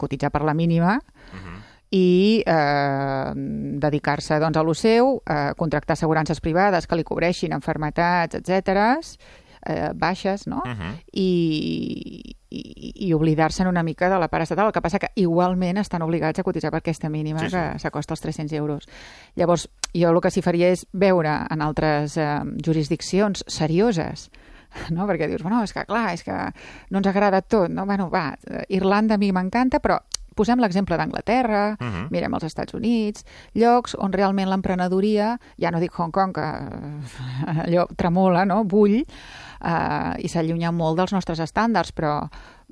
[0.00, 1.58] cotitzar per la mínima uh -huh.
[1.90, 8.34] i eh, dedicar-se doncs, a lo seu, eh, contractar assegurances privades que li cobreixin enfermetats,
[8.34, 9.18] etc
[9.66, 10.62] eh, baixes, no?
[10.64, 10.94] Uh -huh.
[11.12, 14.66] I, i, i oblidar-se'n una mica de la part estatal.
[14.66, 17.56] El que passa que igualment estan obligats a cotitzar per aquesta mínima sí, sí.
[17.56, 18.88] que s'acosta als 300 euros.
[19.34, 24.30] Llavors, jo el que s'hi faria és veure en altres eh, jurisdiccions serioses
[24.90, 25.06] no?
[25.06, 26.34] perquè dius, bueno, és que clar, és que
[26.90, 27.86] no ens agrada tot, no?
[27.86, 28.36] Bueno, va,
[28.68, 30.00] Irlanda a mi m'encanta, però
[30.34, 32.06] posem l'exemple d'Anglaterra, uh -huh.
[32.10, 33.24] mirem els Estats Units,
[33.54, 36.48] llocs on realment l'emprenedoria, ja no dic Hong Kong, que
[37.66, 38.64] allò tremola, no?
[38.64, 39.04] bull,
[39.64, 42.18] eh, i s'allunya molt dels nostres estàndards, però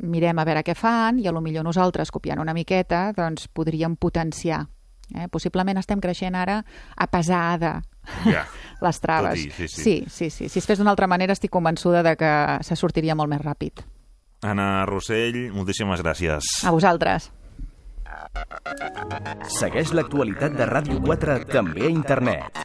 [0.03, 3.97] mirem a veure què fan i a lo millor nosaltres, copiant una miqueta, doncs podríem
[3.97, 4.65] potenciar.
[5.13, 5.29] Eh?
[5.33, 6.61] Possiblement estem creixent ara
[6.97, 7.81] a pesada
[8.25, 8.47] yeah.
[8.85, 9.43] les traves.
[9.43, 9.83] Dir, sí, sí.
[9.83, 10.49] sí, sí, sí.
[10.49, 12.33] Si es fes d'una altra manera estic convençuda de que
[12.65, 13.85] se sortiria molt més ràpid.
[14.43, 16.57] Anna Rossell, moltíssimes gràcies.
[16.67, 17.31] A vosaltres.
[19.53, 22.65] Segueix l'actualitat de Ràdio 4 també a internet.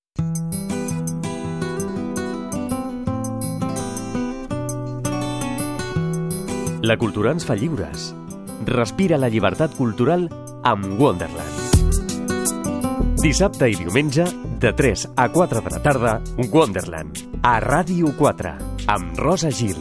[6.81, 8.07] La cultura ens fa lliures.
[8.65, 10.23] Respira la llibertat cultural
[10.65, 11.85] amb Wonderland.
[13.21, 14.25] Dissabte i diumenge,
[14.57, 16.17] de 3 a 4 de la tarda,
[16.49, 18.57] Wonderland, a Ràdio 4,
[18.97, 19.77] amb Rosa Gil.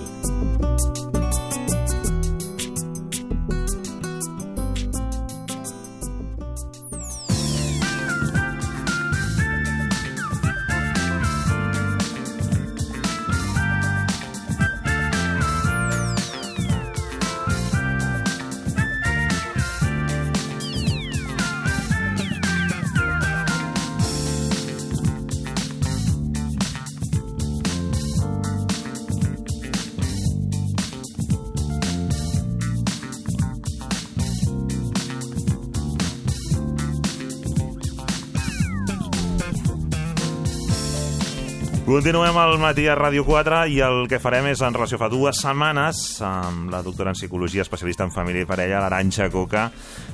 [42.00, 45.36] Continuem al matí a Ràdio 4 i el que farem és, en relació fa dues
[45.42, 49.66] setmanes, amb la doctora en Psicologia, especialista en família i parella, l'Aranxa Coca,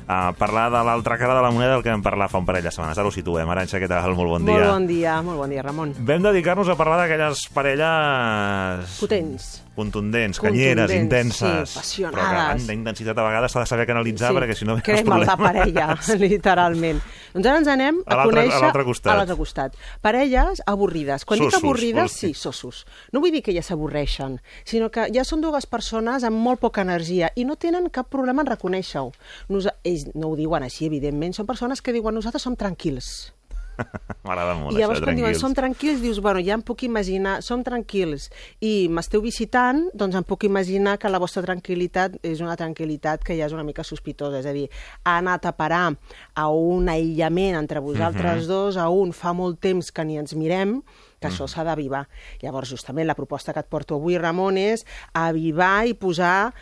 [0.07, 2.65] a parlar de l'altra cara de la moneda del que vam parlar fa un parell
[2.65, 2.99] de setmanes.
[2.99, 3.51] Ara ho situem.
[3.51, 4.15] Aranxa, què tal?
[4.15, 4.55] Molt bon dia.
[4.55, 5.95] Molt bon dia, molt bon dia, Ramon.
[5.99, 8.99] Vam dedicar-nos a parlar d'aquelles parelles...
[9.03, 11.69] Potents contundents, canyeres, intenses.
[11.69, 12.65] Sí, apassionades.
[12.65, 14.79] Però d'intensitat a vegades s'ha de saber canalitzar sí, perquè si no...
[14.83, 15.91] Crema la parella,
[16.25, 17.03] literalment.
[17.37, 18.57] Doncs ara ens anem a, a conèixer...
[18.57, 19.13] A l'altre costat.
[19.13, 19.77] A l'altre costat.
[20.03, 21.27] Parelles aborrides.
[21.29, 22.83] Quan sossos, dic avorrides, sí, sossos.
[23.13, 26.83] No vull dir que ja s'avorreixen, sinó que ja són dues persones amb molt poca
[26.87, 29.13] energia i no tenen cap problema en reconèixer-ho.
[29.53, 29.69] Nos...
[29.97, 31.35] Ells no ho diuen així, evidentment.
[31.37, 33.33] Són persones que diuen nosaltres som tranquils
[34.25, 35.41] M'agrada molt, I llavors això, quan diuen tranquils.
[35.43, 38.31] som tranquils, dius, bueno, ja em puc imaginar, som tranquils
[38.65, 43.37] i m'esteu visitant, doncs em puc imaginar que la vostra tranquil·litat és una tranquil·litat que
[43.37, 44.71] ja és una mica sospitosa, és a dir,
[45.05, 45.91] ha anat a parar
[46.33, 48.49] a un aïllament entre vosaltres Mhm.
[48.49, 50.81] dos, a un fa molt temps que ni ens mirem,
[51.21, 51.35] que Mhm.
[51.35, 52.09] això s'ha d'avivar.
[52.41, 56.55] Llavors, justament, la proposta que et porto avui, Ramon, és avivar i posar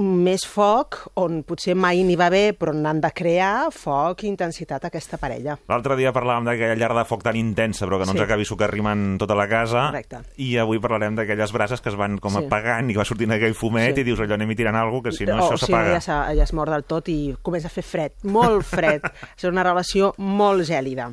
[0.00, 4.84] més foc, on potser mai n'hi va haver, però n'han de crear foc i intensitat
[4.84, 5.58] a aquesta parella.
[5.68, 8.18] L'altre dia parlàvem d'aquella llar de foc tan intensa, però que no Sí.
[8.18, 9.86] ens acabi socarrimant tota la casa.
[9.90, 10.18] Correcte.
[10.38, 12.44] I avui parlarem d'aquelles brases que es van com Sí.
[12.46, 14.00] apagant i va sortint aquell fumet Sí.
[14.00, 15.78] i dius, allò anem-hi tirant alguna cosa, que si no o, això o si no,
[15.78, 16.00] s'apaga.
[16.00, 19.02] ja, ja es mor del tot i comença a fer fred, molt fred.
[19.38, 21.12] és una relació molt gèlida.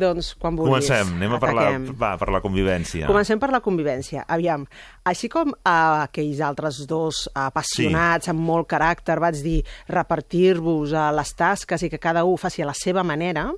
[0.00, 1.88] Doncs, quan vulguis, Comencem, anem a parlar ataquem.
[2.00, 3.06] va, per la convivència.
[3.10, 4.24] Comencem per la convivència.
[4.28, 4.64] Aviam,
[5.04, 9.58] així com a aquells altres dos apassionats, amb molt caràcter, vaig dir
[9.90, 13.50] repartir-vos a les tasques i que cada un faci a la seva manera,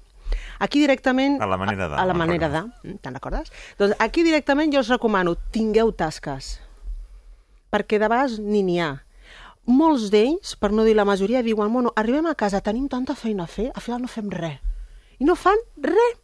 [0.58, 1.38] aquí directament...
[1.42, 2.62] A la manera de, A la me'n manera de...
[2.88, 3.52] Mm, Te'n recordes?
[3.78, 6.56] Doncs aquí directament jo us recomano, tingueu tasques,
[7.72, 8.90] perquè de vegades ni n'hi ha.
[9.68, 13.44] Molts d'ells, per no dir la majoria, diuen, bueno, arribem a casa, tenim tanta feina
[13.44, 14.58] a fer, al final no fem res.
[15.22, 16.18] I no fan res.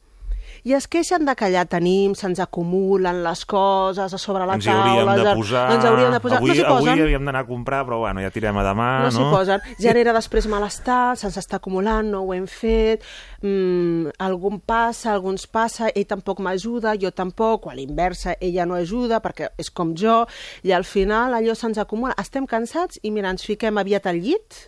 [0.68, 4.66] I es queixen de que allà tenim, se'ns acumulen les coses a sobre la ens
[4.66, 4.82] taula...
[4.84, 5.62] hauríem de ens- posar...
[5.72, 6.38] Ens hauríem de posar.
[6.42, 7.02] Avui, no s'hi avui posen.
[7.06, 9.12] havíem d'anar a comprar, però bueno, ja tirem a demà, no no?
[9.14, 9.62] s'hi posen.
[9.80, 13.06] Genera després malestar, se'ns està acumulant, no ho hem fet,
[13.40, 18.76] mm, algun passa, alguns passa, ell tampoc m'ajuda, jo tampoc, o a l'inversa, ella no
[18.76, 20.26] ajuda perquè és com jo,
[20.68, 22.12] i al final allò se'ns acumula.
[22.20, 24.66] Estem cansats i mira, ens fiquem aviat al llit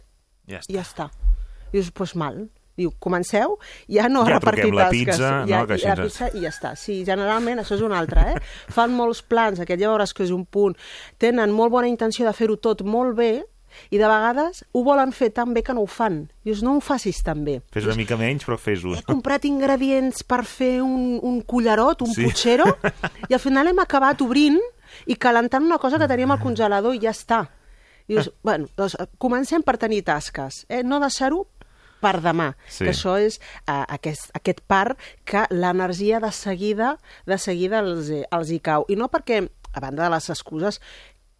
[0.48, 0.72] Ja està.
[0.72, 1.10] i ja està.
[1.74, 2.46] Dius, doncs pues mal.
[2.80, 3.58] Diu, comenceu,
[3.92, 5.06] ja no a Ja repartir truquem la tasques.
[5.12, 6.72] pizza, ja, no, que la pizza i ja està.
[6.80, 8.40] Sí, generalment això és un altre, eh?
[8.76, 10.76] Fan molts plans, aquest ja veuràs que és un punt.
[11.20, 13.32] Tenen molt bona intenció de fer-ho tot molt bé
[13.94, 16.24] i de vegades ho volen fer tan bé que no ho fan.
[16.42, 17.60] Dius, no ho facis tan bé.
[17.70, 18.96] Fes una mica menys, però fes-ho.
[18.98, 22.22] He comprat ingredients per fer un, un cullerot, un Sí.
[22.22, 22.26] sí.
[22.26, 22.66] putxero,
[23.30, 24.58] i al final hem acabat obrint
[25.06, 27.44] i calentant una cosa que teníem al congelador i ja està.
[28.10, 30.82] Dius, bueno, doncs eh, comencem per tenir tasques, eh?
[30.82, 31.44] no deixar-ho
[32.00, 32.84] per demà, Sí.
[32.84, 38.50] que això és uh, aquest, aquest part que l'energia de seguida de seguida els, els
[38.50, 38.84] hi cau.
[38.88, 40.80] I no perquè, a banda de les excuses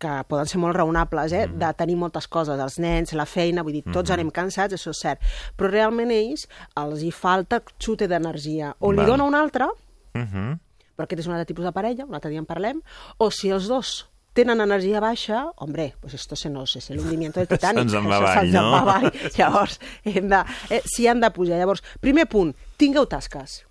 [0.01, 1.47] que poden ser molt raonables, eh?
[1.47, 5.01] de tenir moltes coses, els nens, la feina, vull dir, tots anem cansats, això és
[5.03, 5.21] cert,
[5.57, 6.47] però realment ells
[6.81, 8.75] els hi falta xute d'energia.
[8.81, 9.07] O li Val.
[9.07, 9.69] dona un altre,
[10.15, 10.59] Uh -huh.
[10.97, 12.81] però aquest és un altre tipus de parella, un altre dia en parlem,
[13.19, 17.41] o si els dos tenen energia baixa, hombre, pues esto se nos es el hundimiento
[17.41, 17.89] del Titanic.
[17.89, 18.71] Se'ns en va avall, no?
[18.73, 19.13] va avall.
[19.37, 21.59] Llavors, hem de, eh, si han de pujar.
[21.59, 23.65] Llavors, primer punt, tingueu tasques.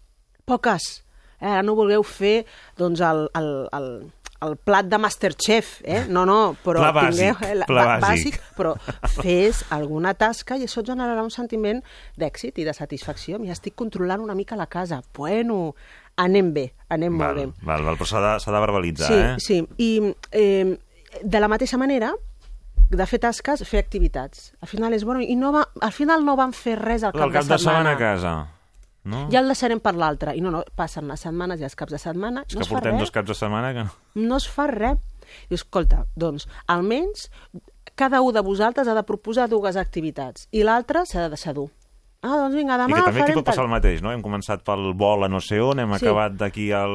[0.46, 1.04] Poques.
[1.40, 2.46] Eh, no vulgueu fer
[2.76, 3.86] doncs, el, el, el,
[4.44, 6.02] el plat de Masterchef, eh?
[6.12, 7.56] No, no, però Pla bàsic, tingueu...
[7.62, 8.40] la- pla ba- bàsic.
[8.58, 8.74] però
[9.22, 11.80] fes alguna tasca i això et generarà un sentiment
[12.20, 13.40] d'èxit i de satisfacció.
[13.40, 15.00] Mira, estic controlant una mica la casa.
[15.16, 15.76] Bueno,
[16.20, 17.68] anem bé, anem molt Val, bé.
[17.72, 19.36] val, val, però s'ha de, de verbalitzar, Sí, eh?
[19.40, 19.62] sí.
[19.80, 19.92] I
[20.32, 20.78] eh,
[21.24, 22.14] de la mateixa manera,
[22.90, 24.54] de fer tasques, fer activitats.
[24.62, 27.28] Al final és bueno, i no va, al final no van fer res al cap,
[27.28, 27.92] El cap de setmana setmana.
[27.92, 28.34] a casa.
[29.10, 29.28] No?
[29.32, 30.36] Ja el deixarem per l'altre.
[30.36, 32.44] I no, no, passen les setmanes i els caps de setmana.
[32.48, 33.94] És no que es portem dos caps de setmana que no...
[34.16, 34.98] No es fa res.
[35.50, 37.28] I escolta, doncs, almenys
[38.00, 41.68] cada un de vosaltres ha de proposar dues activitats i l'altre s'ha de deixar dur.
[42.22, 44.12] Ah, doncs vinga, I demà que també aquí pot passar el mateix, no?
[44.12, 46.04] Hem començat pel vol a no sé on, hem Sí.
[46.04, 46.92] acabat d'aquí al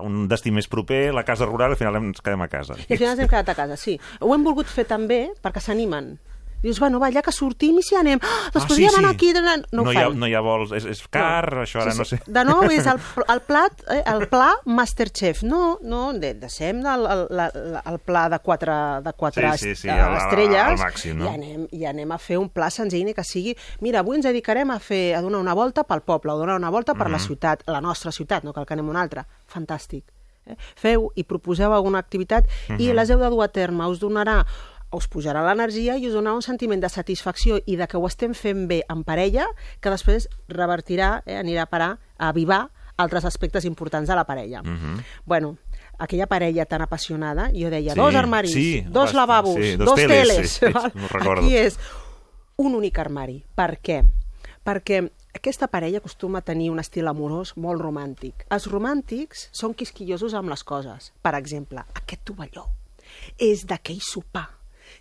[0.00, 2.74] un destí més proper, la casa rural, al final ens quedem a casa.
[2.88, 4.00] I al final ens hem quedat a casa, sí.
[4.20, 6.18] Ho hem volgut fer també perquè s'animen.
[6.62, 8.98] Dius, bueno, va, ja que sortim i si anem, ah, doncs Ah, podríem sí, sí.
[9.02, 9.32] anar aquí...
[9.72, 12.04] No, no, hi ha, no hi ha vols, és, és car, això ara Sí, no
[12.04, 12.16] sí.
[12.16, 12.22] sé...
[12.26, 12.98] De nou és el,
[13.34, 15.42] el plat, eh, el pla Masterchef.
[15.44, 17.22] No, no, de, deixem el, el,
[17.84, 18.72] el pla de quatre,
[19.04, 21.26] de quatre Sí, sí, sí, est- al- estrelles al màxim, no?
[21.30, 23.54] i, anem, i anem a fer un pla senzill que sigui...
[23.84, 26.70] Mira, avui ens dedicarem a fer a donar una volta pel poble, a donar una
[26.70, 27.12] volta per Mhm.
[27.12, 29.26] la ciutat, la nostra ciutat, no cal que anem a una altra.
[29.52, 30.04] Fantàstic.
[30.46, 30.54] Eh?
[30.78, 32.46] Feu i proposeu alguna activitat
[32.78, 32.94] i Mhm.
[32.94, 33.86] les heu de dur a terme.
[33.90, 34.44] Us donarà
[34.96, 38.34] us pujarà l'energia i us donarà un sentiment de satisfacció i de que ho estem
[38.34, 39.46] fent bé en parella
[39.80, 44.62] que després revertirà, eh, anirà a parar, a avivar altres aspectes importants de la parella.
[44.62, 45.02] Mhm.
[45.26, 45.58] Bueno,
[45.98, 49.96] aquella parella tan apassionada, jo deia, Sí, dos armaris, sí, dos lavabos, sí, dos dos,
[49.96, 50.50] teles, teles.
[50.50, 50.92] sí, val?
[51.38, 51.78] Aquí és
[52.56, 53.44] un únic armari.
[53.54, 54.02] Per què?
[54.64, 58.46] Perquè aquesta parella acostuma a tenir un estil amorós molt romàntic.
[58.50, 61.12] Els romàntics són quisquillosos amb les coses.
[61.22, 62.66] Per exemple, aquest tovalló
[63.38, 64.55] és d'aquell sopar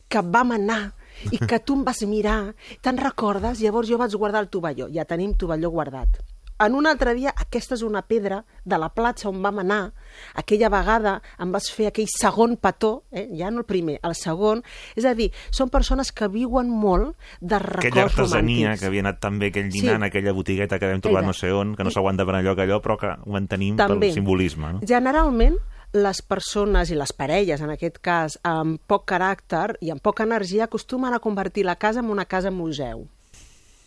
[0.07, 0.93] que vam anar
[1.31, 3.59] i que tu em vas mirar, te'n recordes?
[3.63, 4.87] Llavors jo vaig guardar el tovalló.
[4.93, 6.21] Ja tenim tovalló guardat.
[6.57, 9.91] en un altre dia, aquesta és una pedra de la platja on vam anar,
[10.39, 13.27] aquella vegada em vas fer aquell segon petó, eh?
[13.35, 14.61] ja no el primer, el segon,
[14.95, 18.79] és a dir, són persones que viuen molt de records Aquella artesania romàntics.
[18.79, 20.07] que havia anat també aquell dinant, Sí.
[20.07, 21.27] aquella botigueta que vam trobar Ella.
[21.27, 24.07] no sé on, que no s'aguanta per allò que allò, però que ho mantenim També.
[24.07, 24.73] pel simbolisme.
[24.75, 24.79] No?
[24.81, 25.57] Generalment,
[25.95, 30.67] les persones i les parelles, en aquest cas, amb poc caràcter i amb poca energia,
[30.67, 33.05] acostumen a convertir la casa en una casa museu.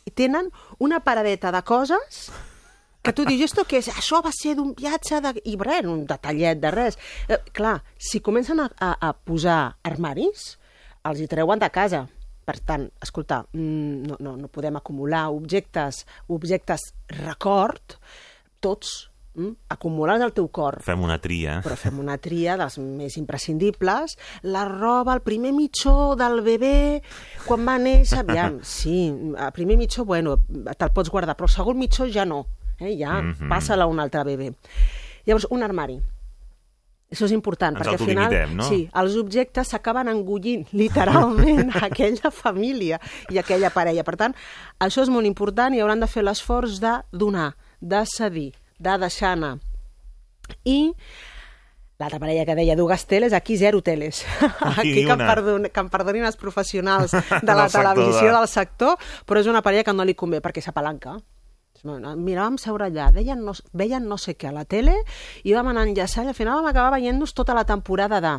[0.09, 0.49] I tenen
[0.81, 2.31] una paradeta de coses
[3.05, 3.91] que tu dius, esto què és?
[3.93, 5.35] Això va ser d'un viatge de...
[5.49, 6.99] i res, un detallet de res.
[7.29, 10.57] Eh, clar, si comencen a, a, a posar armaris,
[11.09, 12.07] els hi treuen de casa.
[12.49, 16.03] Per tant, escolta, mm, no, no, no podem acumular objectes,
[16.33, 16.89] objectes
[17.21, 17.99] record,
[18.65, 21.61] tots, mm, acumulats al teu cor Fem una tria.
[21.65, 24.19] però fem una tria dels més imprescindibles.
[24.43, 27.01] La roba, el primer mitjó del bebè,
[27.47, 30.39] quan va néixer, aviam, sí, el primer mitjó, bueno,
[30.75, 32.47] te'l pots guardar, però el segon mitjó ja no,
[32.81, 32.97] eh?
[32.99, 33.33] ja mm.
[33.33, 33.49] -hmm.
[33.49, 34.53] passa-la a un altre bebè.
[35.27, 36.01] Llavors, un armari.
[37.09, 38.65] Això és important, Ens perquè al final no?
[38.69, 43.01] sí, els objectes s'acaben engullint literalment aquella família
[43.33, 44.05] i aquella parella.
[44.05, 44.35] Per tant,
[44.79, 49.33] això és molt important i hauran de fer l'esforç de donar, de cedir, de deixar
[49.37, 49.59] anar.
[50.65, 50.93] I
[51.99, 54.25] l'altra parella que deia dues teles, aquí zero teles.
[54.61, 57.11] Aquí Aquí que em, perdon, que em perdonin els professionals
[57.43, 58.95] de la televisió, de- del sector,
[59.27, 61.19] però és una parella que no li convé perquè s'apalanca.
[61.85, 64.97] Mira, vam seure allà, deien no, veien no sé què a la tele
[65.47, 68.33] i vam anar enllaçant i al final vam acabar veient-nos tota la temporada de...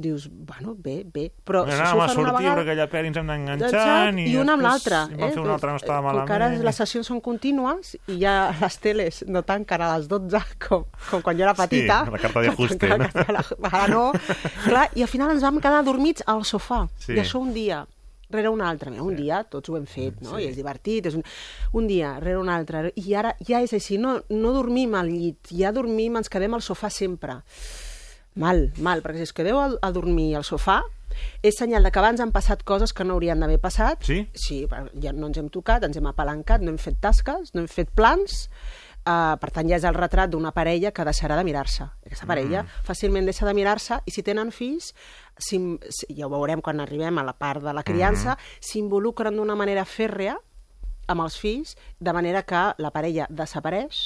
[0.00, 2.62] Dius, bueno, bé, bé, però Bueno, si anàvem s'ho a fan una sortir, vegada...
[2.62, 4.18] aquella pel·li ens hem Enganxant, d'enganxant...
[4.24, 5.00] i una amb l'altra.
[5.10, 6.26] en Vam fer una altra, no estava Eh, malament.
[6.26, 10.08] Com que ara les sessions són contínues i ja les teles no tanquen a les
[10.08, 12.02] 12 com, com quan jo era petita.
[12.10, 13.68] la carta de que ajuste, tancava no?
[13.68, 14.04] la- no.
[14.64, 16.86] Clar, I al final ens vam quedar dormits al sofà.
[16.98, 17.12] Sí.
[17.14, 17.84] I això un dia
[18.30, 18.90] rere un altre.
[18.92, 20.38] Mira, un dia tots ho hem fet, no?
[20.38, 21.06] I és divertit.
[21.10, 21.24] És un...
[21.74, 22.92] un dia rere un altre.
[22.94, 23.98] I ara ja és així.
[23.98, 25.50] No, no dormim al llit.
[25.50, 27.40] Ja dormim, ens quedem al sofà sempre.
[28.34, 30.80] Mal, mal, perquè si es quedeu a, a dormir al sofà,
[31.42, 34.04] és senyal de que abans han passat coses que no haurien d'haver passat.
[34.06, 34.22] Sí?
[34.34, 34.62] Sí,
[35.02, 37.90] ja no ens hem tocat, ens hem apalancat, no hem fet tasques, no hem fet
[37.96, 38.46] plans,
[39.00, 41.86] Uh, per tant, ja és el retrat d'una parella que deixarà de mirar-se.
[42.04, 42.82] Aquesta parella mm.
[42.84, 44.90] fàcilment deixa de mirar-se i si tenen fills,
[45.40, 45.56] si,
[45.88, 48.60] si, ja ho veurem quan arribem a la part de la criança, mm.
[48.68, 50.36] s'involucren d'una manera fèrrea
[51.08, 54.02] amb els fills, de manera que la parella desapareix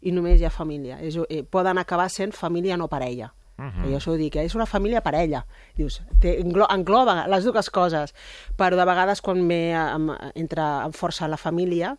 [0.00, 0.96] i només hi ha família.
[1.04, 3.34] És, eh, poden acabar sent família no parella.
[3.58, 3.90] Uh -huh.
[3.90, 4.44] Jo això ho dic, eh?
[4.44, 5.44] és una família parella.
[5.74, 8.14] Dius, té, englo, engloba les dues coses,
[8.56, 11.96] però de vegades quan ve, amb, entra amb força la família,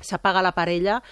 [0.00, 1.02] s'apaga la parella,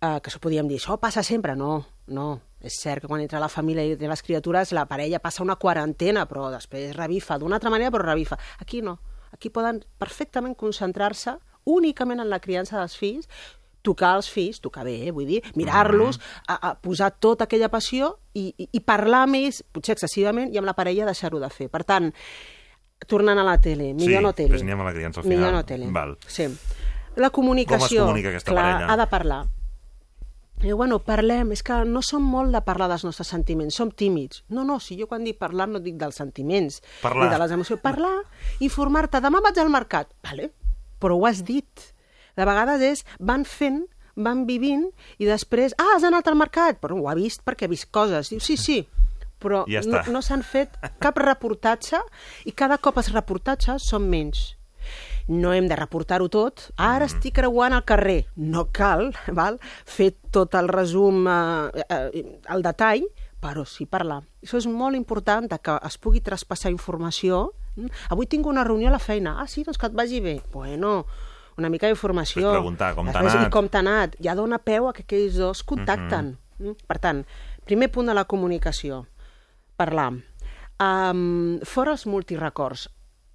[0.00, 1.56] eh, que això podíem dir, això passa sempre.
[1.56, 2.40] No, no.
[2.60, 5.56] És cert que quan entra la família i té les criatures, la parella passa una
[5.56, 8.38] quarantena, però després revifa d'una altra manera, però revifa.
[8.58, 8.98] Aquí no.
[9.32, 13.28] Aquí poden perfectament concentrar-se únicament en la criança dels fills,
[13.86, 16.18] tocar els fills, tocar bé, eh, vull dir, mirar-los,
[16.50, 20.58] a, a posar tota aquella passió i, i, i parlar amb ells, potser excessivament, i
[20.58, 21.70] amb la parella deixar-ho de fer.
[21.70, 22.10] Per tant,
[23.06, 24.54] tornant a la tele, millor Sí, no tele.
[24.56, 25.60] fes anem a la criança al Millor final.
[25.60, 25.90] no tele.
[25.94, 26.16] Val.
[26.26, 26.48] Sí.
[27.16, 28.92] La comunicació, Com es comunica aquesta clar, parella?
[28.92, 29.44] ha de parlar.
[30.64, 34.42] I, bueno, parlem, és que no som molt de parlar dels nostres sentiments, som tímids.
[34.48, 37.26] No, no, si jo quan dic parlar no dic dels sentiments, Parlar.
[37.26, 37.80] ni de les emocions.
[37.84, 38.14] Parlar,
[38.64, 40.08] informar-te, demà vaig al mercat.
[40.24, 40.50] Vale,
[41.00, 41.68] però ho has dit.
[42.36, 43.84] De vegades és, van fent,
[44.16, 44.86] van vivint,
[45.18, 46.80] i després, ah, has anat al mercat?
[46.80, 48.30] Però ho ha vist perquè ha vist coses.
[48.32, 48.82] Diu, sí, sí,
[49.42, 52.00] però Ja no, no s'han fet cap reportatge,
[52.48, 54.52] i cada cop els reportatges són menys
[55.28, 56.68] no hem de reportar-ho tot.
[56.78, 58.24] Ara estic creuant al carrer.
[58.36, 59.58] No cal val?
[59.84, 63.06] fer tot el resum, eh, eh, el detall,
[63.42, 64.22] però sí parlar.
[64.42, 67.52] Això és molt important, que es pugui traspassar informació.
[67.76, 67.90] Mm?
[68.10, 69.36] Avui tinc una reunió a la feina.
[69.40, 70.40] Ah, sí, doncs que et vagi bé.
[70.52, 71.06] Bueno,
[71.56, 72.50] una mica d'informació.
[72.52, 73.50] Preguntar com t'ha anat.
[73.52, 74.16] Com t'ha anat.
[74.22, 76.36] Ja dona peu a que aquells dos contacten.
[76.58, 76.78] Mm?
[76.88, 77.24] Per tant,
[77.64, 79.04] primer punt de la comunicació.
[79.76, 80.12] Parlar.
[80.80, 82.88] Um, fora els multirecords.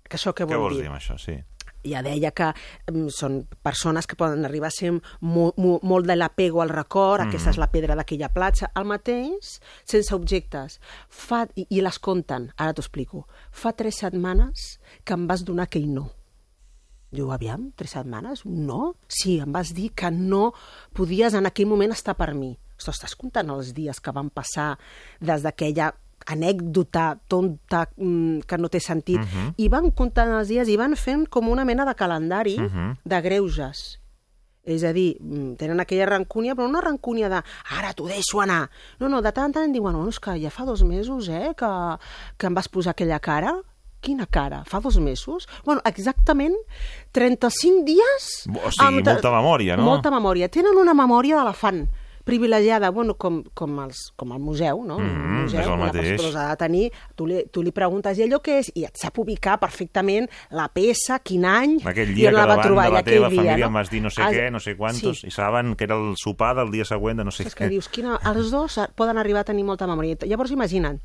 [0.05, 0.86] Que això què Què vol vols dir?
[0.86, 1.17] dir amb això?
[1.22, 1.39] Sí.
[1.82, 2.51] ja deia que
[2.91, 7.24] um, són persones que poden arribar a ser mo, mo, molt de l'apego al record,
[7.24, 7.30] mm.
[7.32, 9.55] aquesta és la pedra d'aquella platja, el mateix,
[9.89, 10.78] sense objectes.
[11.09, 13.26] Fa, i, I les compten, ara t'ho explico.
[13.49, 16.11] Fa tres setmanes que em vas donar aquell no.
[17.12, 18.45] Diu, aviam, tres setmanes?
[18.45, 18.95] No?
[19.12, 20.53] Sí, em vas dir que no
[20.95, 22.53] podies en aquell moment estar per mi.
[22.80, 24.78] Ostres, estàs comptant els dies que van passar
[25.20, 25.91] des d'aquella
[26.32, 29.20] anècdota tonta mm, que no té sentit.
[29.20, 29.53] Uh -huh.
[29.57, 32.95] I van comptant els dies i van fent com una mena de calendari uh -huh.
[33.03, 33.99] de greuges.
[34.64, 37.41] És a dir, mm, tenen aquella rancúnia, però una rancúnia de
[37.78, 38.70] ara t'ho deixo anar.
[38.99, 41.53] No, no, de tant en tant diuen, bueno, és que ja fa dos mesos, eh,
[41.57, 41.97] que,
[42.38, 43.64] que em vas posar aquella cara.
[44.02, 44.64] Quina cara?
[44.66, 45.47] Fa dos mesos?
[45.64, 46.56] Bueno, exactament
[47.14, 48.30] 35 dies...
[48.49, 49.86] O sigui, ta- molta memòria, no?
[49.86, 50.49] Molta memòria.
[50.49, 51.84] Tenen una memòria d'elefant
[52.24, 54.99] privilegiada, bueno, com, com, els, com el museu, no?
[55.02, 56.22] Mhm, museu, és el una mateix.
[56.22, 56.84] els ha de tenir,
[57.18, 60.68] tu li, tu li preguntes i allò què és, i et sap ubicar perfectament la
[60.70, 63.04] peça, quin any, Aquell i dia on que la va davant trobar, de i la
[63.04, 63.72] teva dia, família no?
[63.72, 65.28] em vas dir no sé Ah, què, no sé quantos, Sí.
[65.28, 67.70] i saben que era el sopar del dia següent de no sé És que què.
[67.74, 68.20] dius, quina...
[68.24, 70.16] els dos poden arribar a tenir molta memòria.
[70.22, 71.02] Llavors, imagina't,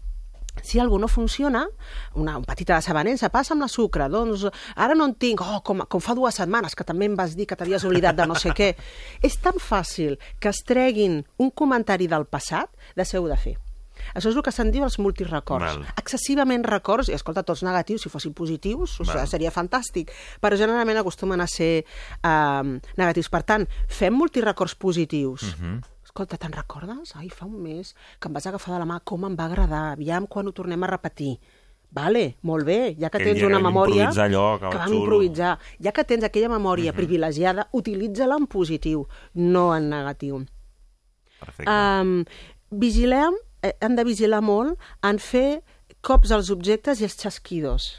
[0.62, 1.66] si algú no funciona,
[2.14, 5.84] una, un petita desavenença, passa amb la sucre, doncs ara no en tinc, oh, com,
[5.88, 8.54] com fa dues setmanes que també em vas dir que t'havies oblidat de no sé
[8.56, 8.72] què.
[9.26, 13.56] És tan fàcil que es treguin un comentari del passat, deixeu de fer.
[14.14, 15.66] Això és el que se'n diu els multirecords.
[15.66, 15.84] Val.
[15.98, 21.00] Excessivament records, i escolta, tots negatius, si fossin positius, o sigui, seria fantàstic, però generalment
[21.00, 23.32] acostumen a ser eh, negatius.
[23.32, 25.52] Per tant, fem multirecords positius.
[25.56, 25.95] Mhm.
[26.16, 27.10] Escolta, te'n recordes?
[27.20, 29.90] Ai, fa un mes que em vas agafar de la mà, com em va agradar,
[29.92, 31.34] aviam quan ho tornem a repetir.
[31.92, 34.06] Vale, molt bé, ja que tens una memòria...
[34.24, 35.50] allò, que que vam improvisar.
[35.84, 39.02] Ja que tens aquella memòria privilegiada, utilitza-la en positiu,
[39.34, 40.38] no en negatiu.
[41.42, 41.68] Perfecte.
[41.68, 42.24] Um,
[42.70, 45.60] vigilem, eh, hem de vigilar molt en fer
[46.00, 47.90] cops als objectes i els xasquidos.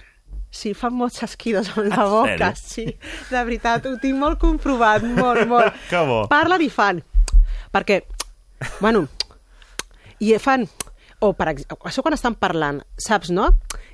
[0.49, 2.87] Sí, fan molts xasquidos amb la boca, sí.
[3.29, 5.77] De veritat, ho tinc molt comprovat, molt, molt.
[5.93, 6.23] Que bo.
[6.33, 7.03] Parlen i fan.
[7.77, 8.01] Perquè,
[8.81, 9.05] bueno,
[10.19, 10.65] i fan...
[11.21, 13.47] O, per exemple, això quan estan parlant, saps, no?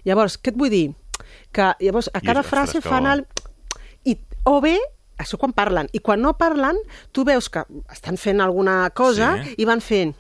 [0.08, 0.90] Llavors, què et vull dir?
[1.56, 3.22] Que llavors a cada frase fan el...
[4.04, 4.18] I,
[4.48, 4.74] o bé,
[5.24, 6.76] això quan parlen, i quan no parlen,
[7.16, 7.64] tu veus que
[7.96, 9.56] estan fent alguna cosa Sí.
[9.64, 10.12] i van fent...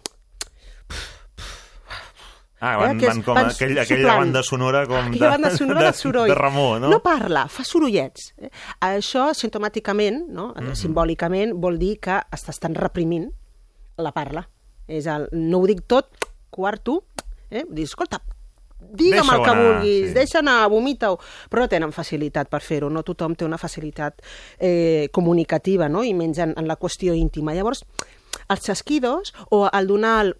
[2.64, 5.50] Ah, van, eh, que és- van com van aquell, aquella banda sonora com Aquella banda
[5.52, 6.30] sonora de, soroll.
[6.32, 6.88] de Ramó, no?
[6.88, 8.30] No parla, fa sorollets.
[8.40, 8.48] Eh?
[8.88, 10.54] Això, sintomàticament, no?
[10.56, 10.72] Mhm.
[10.80, 13.34] simbòlicament, vol dir que estàs tan reprimint
[13.98, 14.48] la parla.
[14.88, 16.12] És el, no ho dic tot,
[16.54, 17.04] quarto,
[17.50, 17.66] eh?
[17.70, 18.20] Dius, escolta,
[18.92, 20.14] digue'm el que anar, vulguis, sí.
[20.18, 21.20] deixa anar, vomita-ho.
[21.50, 24.22] Però no tenen facilitat per fer-ho, no tothom té una facilitat
[24.60, 26.04] eh, comunicativa, no?
[26.04, 27.56] i menys en, en la qüestió íntima.
[27.56, 27.84] Llavors,
[28.50, 30.36] els xasquidos o el donar el...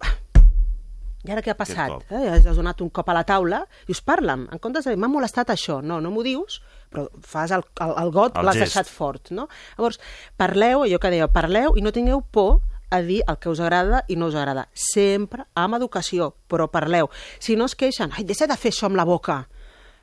[1.24, 2.02] I ara què ha passat?
[2.12, 2.26] Eh?
[2.34, 4.42] Has donat un cop a la taula i us parlen.
[4.52, 5.78] En comptes de dir, m'ha molestat això.
[5.80, 6.58] No, no m'ho dius,
[6.92, 9.32] però fas el, el, el got, l'has deixat fort.
[9.32, 9.46] No?
[9.78, 10.02] Llavors,
[10.36, 12.60] parleu, allò que dèieu, parleu i no tingueu por
[12.94, 14.68] a dir el que us agrada i no us agrada.
[14.72, 17.10] Sempre amb educació, però parleu.
[17.42, 19.42] Si no es queixen, ai, deixa de fer això amb la boca.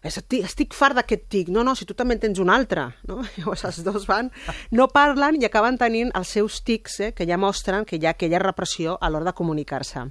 [0.01, 1.51] Estic, estic fart d'aquest tic.
[1.53, 2.89] No, no, si tu també en tens un altre.
[3.09, 3.21] No?
[3.37, 4.31] Llavors els dos van,
[4.75, 8.15] no parlen i acaben tenint els seus tics, eh, que ja mostren que hi ha
[8.15, 10.09] aquella repressió a l'hora de comunicar-se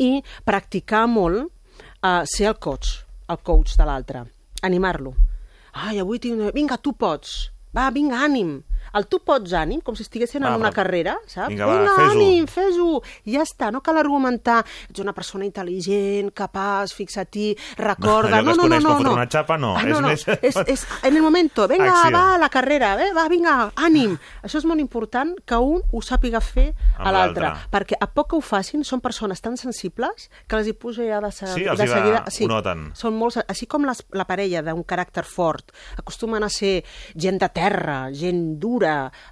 [0.00, 4.24] i practicar molt uh, ser el coach, el coach de l'altre,
[4.66, 5.14] animar-lo.
[5.72, 6.50] Ai, avui tinc...
[6.54, 7.50] Vinga, tu pots.
[7.76, 8.58] Va, vinga, ànim.
[8.94, 10.74] El tu pots ànim, com si estiguessin Va, en una va.
[10.74, 11.48] carrera, saps?
[11.48, 12.10] Vinga, va, fes-ho.
[12.16, 13.02] ànim, fes-ho.
[13.26, 14.64] Ja està, no cal argumentar.
[14.90, 18.42] Ets una persona intel·ligent, capaç, fixa-t'hi, recorda...
[18.42, 19.12] no, no, no, no, no.
[19.14, 19.74] una xapa, no.
[19.76, 20.08] Ah, És no, no.
[20.08, 22.16] més- És, és, en el momento, venga, Acció.
[22.16, 23.12] va, a la carrera, eh?
[23.16, 24.16] va, vinga, ànim.
[24.42, 28.36] Això és molt important que un ho sàpiga fer a l'altre, perquè a poc que
[28.36, 31.76] ho facin són persones tan sensibles que els hi puja ja de, se Sí, de
[31.86, 32.24] seguida...
[32.26, 32.90] ho noten.
[32.94, 36.80] Són molt, així com les, la parella d'un caràcter fort acostumen a ser
[37.16, 38.79] gent de terra, gent dura...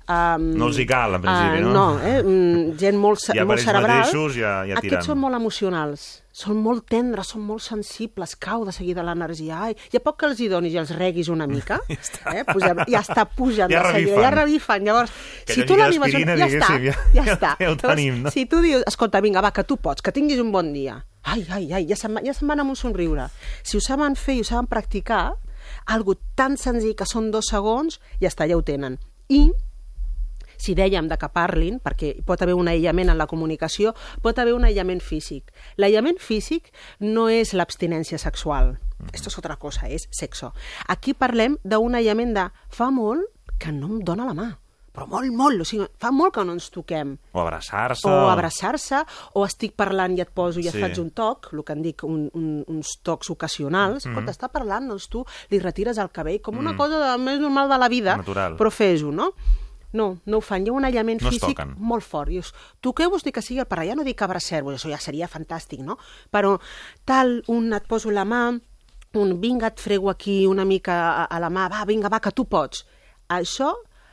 [0.09, 1.73] Um, No els hi cal, en principi, no?
[1.73, 2.23] no, eh?
[2.23, 3.99] mm, gent molt, Ja molt cerebral.
[4.05, 4.99] mateixos ja- ja tiren.
[4.99, 9.63] Aquests són molt emocionals, són molt tendres, són molt sensibles, cau de seguida l'energia.
[9.65, 12.35] Ai, i a poc que els hi donis i els reguis una mica, ja està,
[12.39, 12.45] eh?
[12.45, 14.23] Puja, ja està pujant Ja de seguida, revifen.
[14.23, 14.85] ja revifen.
[14.85, 15.11] Llavors,
[15.47, 16.13] Que si tu l'animes...
[16.13, 17.57] d'aspirina, Ja està, ja- ja ja- està.
[17.59, 18.31] ja ho Llavors, tenim, no?
[18.31, 21.05] Si tu dius, escolta, vinga, va, que tu pots, que tinguis un bon dia.
[21.25, 23.27] Ai, ai, ai, ja se'n ja se'n van amb un somriure.
[23.63, 25.33] Si ho saben fer i ho saben practicar,
[25.87, 28.97] algo tan senzill que són dos segons, ja està, ja ho tenen.
[29.29, 29.51] I
[30.59, 34.57] si dèiem de que parlin, perquè pot haver un aïllament en la comunicació, pot haver
[34.57, 35.53] un aïllament físic.
[35.79, 38.77] L'aïllament físic no és l'abstinència sexual.
[39.13, 40.53] Esto es otra cosa, és sexo.
[40.89, 44.49] Aquí parlem d'un aïllament de fa molt que no em dóna la mà
[44.99, 47.15] però molt, molt, o sigui, fa molt que no ens toquem.
[47.33, 48.09] O abraçar-se.
[48.11, 49.05] O abraçar-se,
[49.39, 50.81] o estic parlant i et poso i et Sí.
[50.83, 54.05] faig un toc, el que en dic un, un, uns tocs ocasionals.
[54.05, 54.15] Mm -hmm.
[54.15, 57.69] Quan t'està parlant, doncs tu li retires el cabell com una cosa de, més normal
[57.69, 58.57] de la vida, Natural.
[58.57, 59.33] però fes-ho, no?
[59.93, 60.67] No, no ho fan.
[60.67, 62.29] Hi ha un aïllament No físic molt fort.
[62.29, 65.97] Dius, toqueu-vos ni que sigui per allà, no dic abraceu-vos, això ja seria fantàstic, no?
[66.31, 66.59] Però
[67.07, 68.61] tal, un et poso la mà,
[69.15, 72.33] un vinga, et frego aquí una mica a, a la mà, va, vinga, va, que
[72.33, 72.85] tu pots.
[73.29, 73.73] Això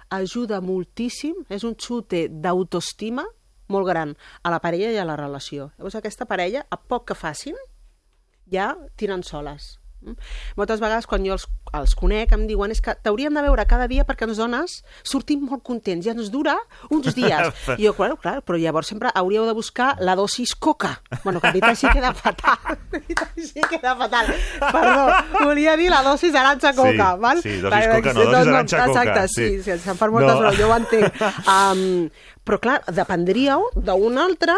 [0.10, 3.26] ajuda moltíssim, és un xute d'autoestima
[3.68, 5.72] molt gran a la parella i a la relació.
[5.78, 7.58] Llavors aquesta parella, a poc que facin,
[8.52, 9.76] ja tiren soles.
[10.56, 13.88] Moltes vegades quan jo els, els conec em diuen és que t'hauríem de veure cada
[13.88, 16.56] dia perquè ens dones sortim molt contents i ens dura
[16.90, 17.52] uns dies.
[17.80, 21.02] I jo, claro, clar, però llavors sempre hauríeu de buscar la dosis coca.
[21.24, 22.58] Bueno, que a mi sí queda fatal.
[22.96, 24.34] A mi sí queda fatal.
[24.60, 25.08] Perdó,
[25.44, 27.42] volia dir la dosis aranxa coca, Sí, val?
[27.42, 29.50] sí, dosis Vale, coca, no, dosis aranxa coca, Exacte, sí.
[29.50, 30.42] sí, sí, se'n fan moltes, No.
[30.42, 30.54] no.
[30.54, 31.20] jo ho entenc.
[31.48, 32.10] Um,
[32.46, 34.56] però clar, dependríeu d'un altre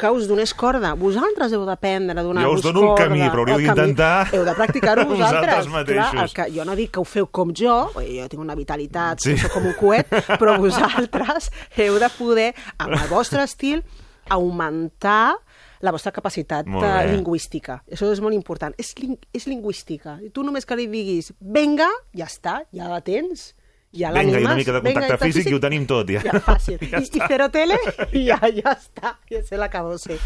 [0.00, 0.94] que us donés corda.
[0.96, 3.04] Vosaltres heu d'aprendre a donar-vos Jo us dono el corda.
[3.04, 5.66] camí, però hauríeu d'intentar Heu de practicar-ho vosaltres.
[5.68, 6.10] vosaltres mateixos.
[6.12, 9.20] Clar, el que, jo no dic que ho feu com jo, jo tinc una vitalitat,
[9.20, 9.36] Sí.
[9.38, 10.08] soc com un coet,
[10.40, 13.84] però vosaltres heu de poder, amb el vostre estil,
[14.30, 15.34] augmentar
[15.80, 16.66] la vostra capacitat
[17.08, 17.80] lingüística.
[17.90, 18.74] Això és molt important.
[18.78, 20.18] És, ling és lingüística.
[20.24, 23.54] I tu només que li diguis, venga, ja està, ja la tens.
[23.92, 24.44] Ja Vinga, i l'animes.
[24.44, 26.20] una mica de Venga, contacte i físic i ho tenim tot, ja.
[26.22, 26.78] Ja, fàcil.
[26.92, 27.08] Ja I.
[27.10, 27.78] I cero tele,
[28.18, 29.16] i ja, ja està.
[29.30, 30.18] Ja se l'acabó ser.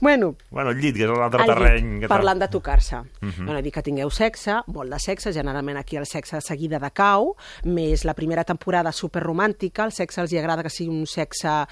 [0.00, 2.00] Bueno, Bueno, el llit, que és l'altre al llit, terreny.
[2.02, 2.96] que parlant de tocar-se.
[2.96, 3.28] Uh.
[3.30, 3.44] -huh.
[3.46, 6.90] bueno, dir que tingueu sexe, molt de sexe, generalment aquí el sexe de seguida de
[6.90, 7.34] cau,
[7.64, 11.64] més la primera temporada superromàntica, el sexe els hi agrada que sigui un sexe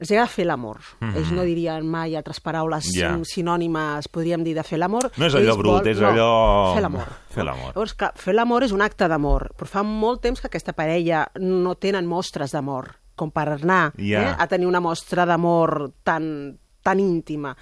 [0.00, 0.78] els agrada fer l'amor.
[1.00, 1.16] Mm -hmm.
[1.16, 3.18] Ells no dirien mai altres paraules yeah.
[3.22, 5.10] sinònimes, podríem dir, de fer l'amor.
[5.16, 7.06] No és allò Ells brut, és no, allò- Fer l'amor.
[7.28, 7.66] fer l'amor.
[7.74, 11.28] Llavors, clar, fer l'amor és un acte d'amor, però fa molt temps que aquesta parella
[11.38, 14.30] no tenen mostres d'amor, com per anar Ja.
[14.30, 17.56] eh, a tenir una mostra d'amor tan, tan íntima.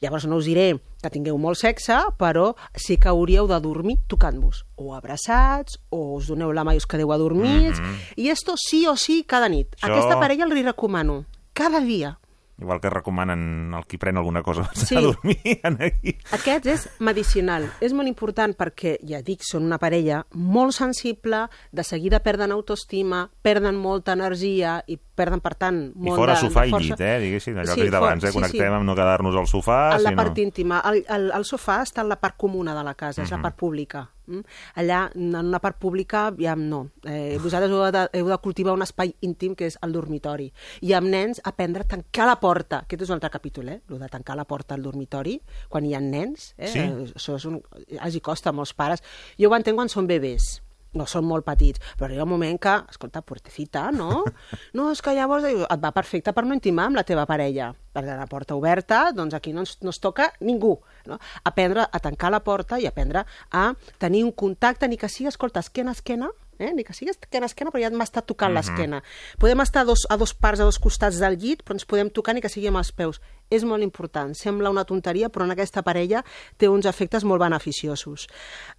[0.00, 4.64] Llavors no us diré que tingueu molt sexe, però sí que hauríeu de dormir tocant-vos,
[4.76, 7.96] o abraçats, o us doneu la mà i us quedeu adormits, mm -hmm.
[8.16, 9.68] i esto sí o sí cada nit.
[9.80, 11.24] Això- Aquesta parella li recomano,
[11.56, 12.18] cada dia.
[12.58, 14.94] Igual que recomanen el qui pren alguna cosa abans Sí.
[14.96, 16.14] de dormir, aquí.
[16.32, 17.66] Aquest és medicinal.
[17.84, 21.42] És molt important perquè, ja dic, són una parella molt sensible,
[21.72, 26.42] de seguida perden autoestima, perden molta energia i perden, per tant, I molt fora de,
[26.44, 26.94] sofà de i força.
[26.94, 27.14] llit, eh?
[27.24, 28.26] Diguéssim, allò Sí, que he dit abans, eh?
[28.28, 28.38] sí, sí.
[28.40, 30.22] Connectem amb no quedar-nos al sofà, en la sinó...
[30.22, 30.82] part íntima.
[30.90, 33.56] El, el, el sofà està en la part comuna de la casa, és la part
[33.58, 34.04] pública.
[34.26, 34.40] Mm?
[34.82, 36.88] Allà, en una part pública, ja no.
[37.06, 40.50] Eh, vosaltres heu de, heu de cultivar un espai íntim que és el dormitori.
[40.82, 42.82] I amb nens, aprendre a tancar la porta.
[42.84, 43.80] Aquest és un altre capítol, eh?
[43.88, 45.38] Lo de tancar la porta al dormitori,
[45.70, 46.52] quan hi ha nens.
[46.58, 46.68] Eh?
[46.74, 46.86] Sí.
[47.14, 47.60] Això és un...
[48.00, 49.02] els hi costa a molts pares.
[49.38, 50.56] Jo ho entenc quan són bebès
[50.96, 54.24] no són molt petits, però arriba un moment que, escolta, puertecita, no?
[54.76, 57.70] No, és que llavors et va perfecte per no intimar amb la teva parella.
[57.96, 60.74] Perquè la porta oberta, doncs aquí no ens, no es toca ningú.
[61.08, 61.18] No?
[61.48, 63.68] Aprendre a tancar la porta i aprendre a
[64.02, 66.28] tenir un contacte, ni que sigui, escolta, esquena a esquena,
[66.58, 66.72] eh?
[66.74, 69.02] ni que sigui esquena a esquena, però ja m'està tocant l'esquena.
[69.40, 72.10] Podem estar a dos, a dos parts, a dos costats del llit, però ens podem
[72.12, 73.20] tocar ni que sigui amb els peus.
[73.52, 74.34] És molt important.
[74.36, 76.24] Sembla una tonteria, però en aquesta parella
[76.58, 78.26] té uns efectes molt beneficiosos.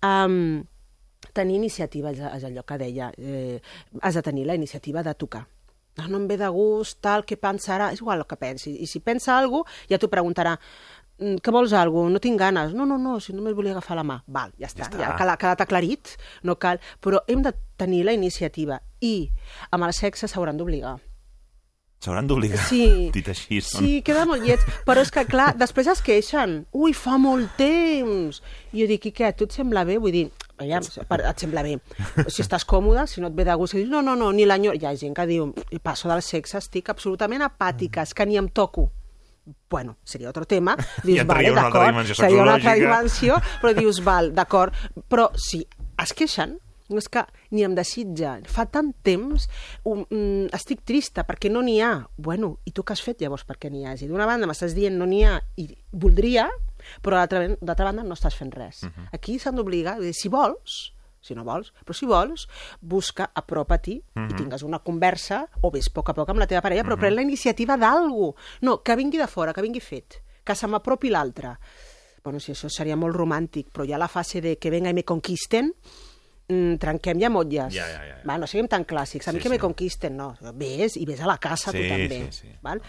[0.04, 0.66] Um,
[1.38, 3.62] tenir iniciativa, és allò que deia, eh,
[4.02, 5.46] has de tenir la iniciativa de tocar.
[5.98, 7.92] No, no em ve de gust, tal, què pensarà?
[7.94, 8.76] És igual el que pensi.
[8.84, 10.58] I si pensa alguna cosa, ja t'ho preguntarà,
[11.18, 12.74] "Mm, què vols alguna No tinc ganes.
[12.76, 14.20] No, no, no, si només volia agafar la mà.
[14.28, 14.98] Val, ja està, Ja està.
[15.00, 16.08] ja ha quedat, quedat aclarit,
[16.44, 16.80] no cal.
[17.02, 19.30] Però hem de tenir la iniciativa i
[19.72, 21.00] amb el sexe s'hauran d'obligar.
[22.00, 22.60] S'hauran d'obligar.
[22.70, 23.10] Sí.
[23.18, 23.82] Dit així, són...
[23.82, 24.60] Sí, queda molt lleig.
[24.86, 26.60] Però és que, clar, després es queixen.
[26.74, 28.42] Ui, fa molt temps.
[28.72, 29.98] I jo dic, i què, a tu et sembla bé?
[29.98, 30.28] Vull dir,
[30.58, 31.78] aviam, per- et sembla bé.
[32.28, 34.76] Si estàs còmode, si no et ve de gust, dius, no, no, no, ni l'enyor...
[34.78, 38.38] Hi ha gent que diu, "I passo del sexe, estic absolutament apàtica, és que ni
[38.38, 38.90] em toco.
[39.70, 40.76] Bueno, seria otro tema.
[41.04, 44.74] Dius, vale, d'acord, seria una altra dimensió, però dius, val, d'acord.
[45.08, 45.62] Però si
[46.04, 46.58] es queixen,
[46.90, 48.38] no és que ni em desitja.
[48.48, 49.48] Fa tant temps,
[49.86, 51.94] um, mm, estic trista perquè no n'hi ha.
[52.18, 54.08] Bueno, i tu què has fet llavors perquè n'hi hagi?
[54.08, 56.50] D'una banda m'estàs dient no n'hi ha i voldria,
[57.02, 58.84] però d'altra banda no estàs fent res.
[58.84, 59.08] Uh -huh.
[59.14, 62.48] Aquí s'han d'obligar, si vols, si no vols, però si vols,
[62.80, 64.32] busca, apropa-t'hi uh -huh.
[64.32, 66.94] i tingues una conversa, o ves a poc a poc amb la teva parella, però
[66.94, 67.00] uh -huh.
[67.00, 68.34] pren la iniciativa d'algú.
[68.62, 71.58] No, que vingui de fora, que vingui fet, que se m'apropi l'altre.
[72.24, 75.04] Bueno, si això seria molt romàntic, però ja la fase de que venga i me
[75.04, 75.74] conquisten,
[76.50, 77.74] mm, trenquem ja motlles.
[77.74, 78.22] Ja, ja, ja, ja.
[78.26, 79.28] Va, no siguem tan clàssics.
[79.28, 79.62] A mi Sí, que me sí.
[79.62, 80.36] conquisten, no.
[80.54, 82.28] Ves i ves a la casa Sí, tu també.
[82.32, 82.56] sí, sí.
[82.62, 82.82] Val?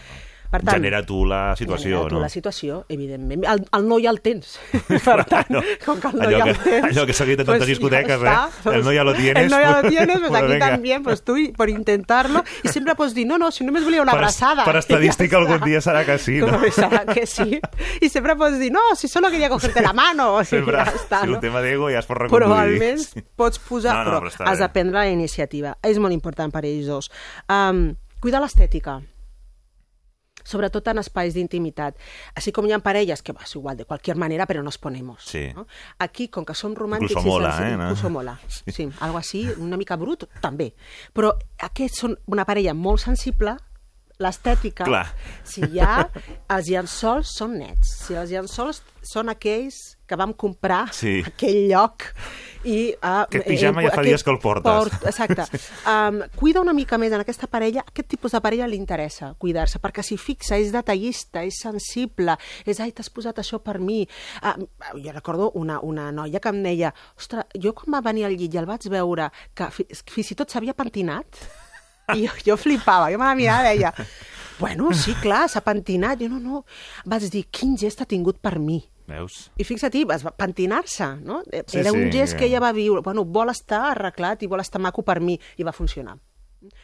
[0.49, 2.21] Per tant, Genera tu la situació, genera tu no?
[2.23, 3.43] la situació, evidentment.
[3.45, 4.55] El, el no ja el tens.
[5.05, 5.61] per tant, no.
[5.85, 6.85] com que el no Allò ja el tens...
[6.89, 8.73] allò que s'ha dit a tantes discoteques, eh?
[8.73, 10.69] El no ya lo tienes, El no ya lo pues- tienes, pues pues aquí venga.
[10.71, 12.43] también, pues tú y- por intentarlo.
[12.63, 14.65] Y siempre pots dir, no, no, si només volia una Per- abraçada.
[14.65, 15.41] per I ja estadística està.
[15.43, 16.59] algun dia serà que sí, no?
[16.73, 17.61] Serà que sí.
[18.01, 20.33] I sempre pots dir, no, si solo quería cogerte la mano.
[20.33, 21.35] O sigui, Sempre, ja està, si no?
[21.37, 22.49] un tema d'ego ja es pot reconduir.
[22.49, 23.93] però almenys pots posar...
[24.01, 25.77] No, no, però però està has de prendre la iniciativa.
[25.83, 27.11] És molt important per ells dos.
[27.47, 28.97] Um, cuidar l'estètica
[30.43, 31.95] sobretot en espais d'intimitat.
[32.35, 35.23] Així com hi ha parelles que, és igual, de qualsevol manera, però nos ponemos.
[35.25, 35.47] Sí.
[35.55, 35.65] No?
[35.99, 37.11] Aquí, com que som romàntics...
[37.11, 37.89] Incluso mola, senzills- eh, no?
[37.89, 38.71] Incluso mola, Sí.
[38.71, 38.89] sí.
[38.99, 40.73] Algo així, una mica brut, també.
[41.13, 43.57] Però aquests són una parella molt sensible,
[44.19, 44.83] l'estètica,
[45.47, 46.01] si hi ha,
[46.51, 47.93] els llençols són nets.
[48.05, 48.81] Si els llençols
[49.13, 49.77] són aquells
[50.09, 51.21] que vam comprar Sí.
[51.25, 52.03] aquell lloc.
[52.67, 54.97] I, uh, Aquest pijama ja fa dies que el portes.
[55.07, 55.45] exacte.
[55.89, 59.79] Um, cuida una mica més en aquesta parella, aquest tipus de parella li interessa cuidar-se,
[59.79, 62.35] perquè s'hi fixa, és detallista, és sensible,
[62.65, 64.01] és, ai, t'has posat això per mi.
[64.43, 64.67] Uh,
[64.99, 68.53] jo recordo una, una noia que em deia, ostres, jo quan va venir al llit
[68.53, 71.39] i el vaig veure que fi- fins i tot s'havia pentinat,
[72.15, 73.93] i jo, jo flipava, jo me la mirava i deia,
[74.59, 76.19] bueno, sí, clar, s'ha pentinat.
[76.19, 76.63] Jo, no, no.
[77.07, 78.81] Vaig dir, quin gest ha tingut per mi.
[79.09, 79.51] Veus?
[79.57, 81.41] I fixa't, vas pentinar-se, no?
[81.67, 83.01] Sí, Era un sí, gest que- que ella va viure.
[83.01, 85.39] Bueno, vol estar arreglat i vol estar maco per mi.
[85.57, 86.17] I va funcionar.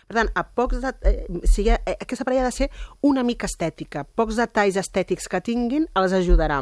[0.07, 2.69] Per tant, a pocs de, eh, sigui, eh, aquesta parella ha de ser
[3.01, 4.05] una mica estètica.
[4.05, 6.61] Pocs detalls estètics que tinguin els ajudarà.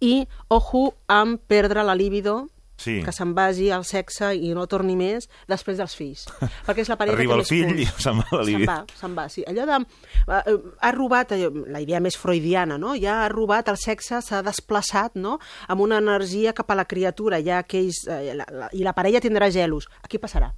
[0.00, 2.48] I, ojo, amb perdre la libido,
[2.82, 2.96] Sí.
[3.06, 6.24] que se'n vagi al sexe i no torni més després dels fills.
[6.66, 8.02] Perquè és la parella Arriba que el fill i punts.
[8.02, 8.44] se'n va la.
[8.48, 9.44] Se'n va, se'n va, sí.
[9.46, 9.78] Allò de...
[10.26, 12.96] eh, Ha robat, allò, la idea més freudiana, no?
[12.98, 17.38] Ja ha robat el sexe, s'ha desplaçat, no?, amb una energia cap a la criatura,
[17.40, 18.02] ja aquells...
[18.10, 19.86] Eh, la, la, I la parella tindrà gelos.
[20.02, 20.50] Aquí passarà.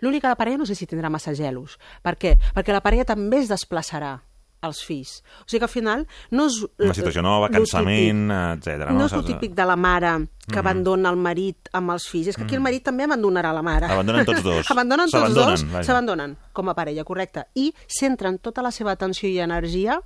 [0.00, 1.76] L'única parella no sé si tindrà massa gelos.
[2.02, 2.34] Per què?
[2.56, 4.14] Perquè la parella també es desplaçarà
[4.60, 5.20] als fills.
[5.42, 6.04] O sigui que al final
[6.36, 6.58] no és...
[6.78, 8.90] Una situació nova, cansament, etc.
[8.96, 10.12] No és el típic de la mare
[10.50, 12.30] que abandona el marit amb els fills.
[12.32, 13.90] És que aquí el marit també abandonarà la mare.
[13.90, 14.70] Abandonen tots dos.
[14.74, 17.46] Abandonen tots dos, s'abandonen com a parella, correcte.
[17.54, 20.00] I centren tota la seva atenció i energia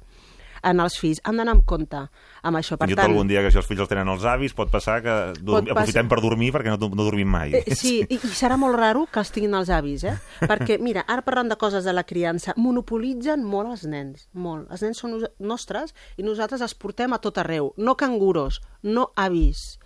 [0.65, 1.21] en els fills.
[1.25, 2.01] Han d'anar amb compte
[2.43, 2.79] amb això.
[2.81, 4.99] Per Fins tant, algun dia que si els fills els tenen els avis pot passar
[5.05, 5.61] que dur...
[5.61, 7.55] Pot aprofitem per dormir perquè no, no dormim mai.
[7.61, 10.17] Eh, sí, i, i serà molt raro que els tinguin els avis, eh?
[10.41, 14.67] Perquè, mira, ara parlant de coses de la criança, monopolitzen molt els nens, molt.
[14.73, 17.73] Els nens són nos- nostres i nosaltres els portem a tot arreu.
[17.77, 19.79] No canguros, no avis.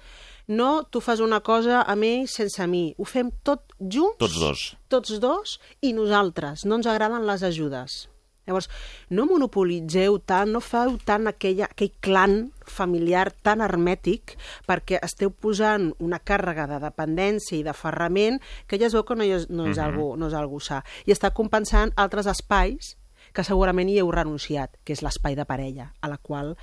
[0.49, 2.95] No tu fas una cosa amb ells sense mi.
[2.97, 4.17] Ho fem tot junts.
[4.23, 4.63] Tots dos.
[4.89, 6.65] Tots dos i nosaltres.
[6.65, 8.07] No ens agraden les ajudes.
[8.49, 8.71] Llavors,
[9.13, 12.39] no monopolitzeu tant, no feu tant aquella, aquell clan
[12.69, 14.37] familiar tan hermètic
[14.69, 19.27] perquè esteu posant una càrrega de dependència i d'aferrament que ja es veu que no
[19.27, 20.83] és, no és, algo, no és algo sa.
[21.05, 22.97] I està compensant altres espais
[23.37, 26.55] que segurament hi heu renunciat, que és l'espai de parella, a la qual,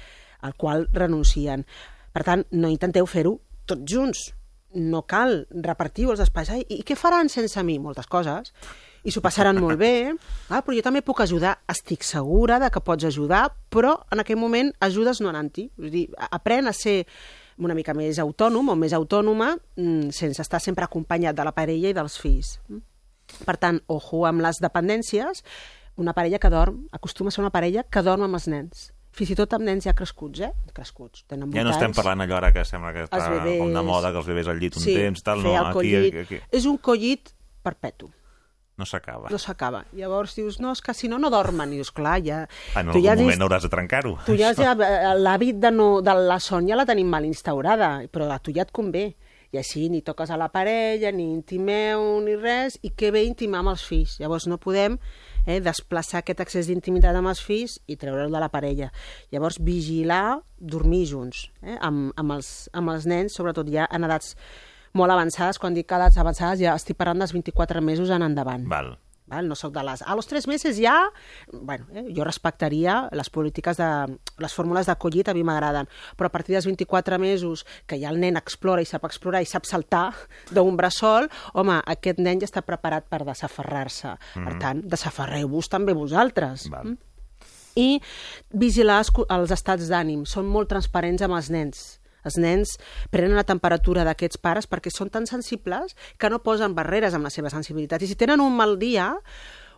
[0.41, 1.65] al qual renuncien.
[2.15, 3.38] Per tant, no intenteu fer-ho
[3.69, 4.25] tots junts.
[4.75, 6.49] No cal repartir els espais.
[6.51, 7.77] Ai, I què faran sense mi?
[7.79, 8.51] Moltes coses.
[9.05, 10.15] I s'ho passaran molt bé.
[10.49, 11.59] Ah, però jo també puc ajudar.
[11.69, 15.69] Estic segura de que pots ajudar, però en aquell moment ajudes no anant-hi.
[15.77, 17.03] És a dir, aprèn a ser
[17.61, 21.93] una mica més autònom o més autònoma mm, sense estar sempre acompanyat de la parella
[21.93, 22.57] i dels fills.
[23.45, 25.45] Per tant, ojo amb les dependències,
[26.01, 28.89] una parella que dorm, acostuma a ser una parella que dorm amb els nens.
[29.15, 30.51] Fins i tot amb nens ja crescuts, eh?
[30.75, 34.11] Crescuts, tenen Ja no estem parlant allò ara que sembla que està com de moda,
[34.11, 35.93] que els bebès al llit un temps, tal, no, aquí,
[36.25, 37.31] aquí És un collit
[37.63, 38.11] perpetu,
[38.78, 39.30] no s'acaba.
[39.32, 39.86] no s'acaba.
[39.95, 41.71] Llavors dius, no, és que si no, no dormen.
[41.73, 42.41] I dius, clar, ja...
[42.76, 44.17] En tu algun ja moment inst- hauràs de trencar-ho.
[44.26, 48.01] Tu ja, ja eh, l'hàbit de, no, de la son ja la tenim mal instaurada,
[48.11, 49.13] però a tu ja et convé.
[49.55, 53.61] I així ni toques a la parella, ni intimeu, ni res, i que bé intimar
[53.61, 54.17] amb els fills.
[54.19, 54.97] Llavors no podem
[55.45, 58.89] eh, desplaçar aquest accés d'intimitat amb els fills i treure'l de la parella.
[59.32, 64.36] Llavors vigilar, dormir junts, eh, amb, amb, els, amb els nens, sobretot ja en edats
[64.95, 68.63] molt avançades, quan dic edats avançades ja estic parlant dels 24 mesos en endavant.
[68.71, 68.95] Val.
[69.27, 69.47] Val?
[69.49, 70.03] No sóc de les...
[70.05, 71.09] A los tres mesos ja...
[71.51, 73.89] Bueno, eh, jo respectaria les polítiques de...
[74.41, 78.21] Les fórmules d'acollit a mi m'agraden, però a partir dels 24 mesos que ja el
[78.21, 80.11] nen explora i sap explorar i sap saltar
[80.53, 84.13] d'un bressol, home, aquest nen ja està preparat per desaferrar-se.
[84.35, 84.45] Mm.
[84.45, 86.69] Per tant, desaferreu-vos també vosaltres.
[86.73, 86.93] Val.
[87.75, 87.99] I
[88.53, 90.23] vigilar els, els estats d'ànim.
[90.29, 91.85] Són molt transparents amb els nens.
[92.26, 92.76] Els nens
[93.13, 97.34] prenen la temperatura d'aquests pares perquè són tan sensibles que no posen barreres amb la
[97.34, 98.01] seva sensibilitat.
[98.01, 99.13] I si tenen un mal dia,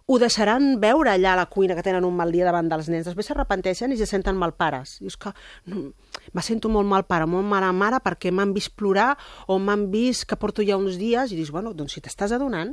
[0.08, 3.10] ho deixaran veure allà a la cuina que tenen un mal dia davant dels nens.
[3.10, 4.95] Després s'arrepenteixen i se senten mal pares.
[5.04, 5.34] Dius que
[5.68, 5.89] no,
[6.32, 9.12] me sento molt mal pare, molt mare mare perquè m'han vist plorar
[9.52, 12.72] o m'han vist que porto ja uns dies i dius, bueno, doncs si t'estàs adonant,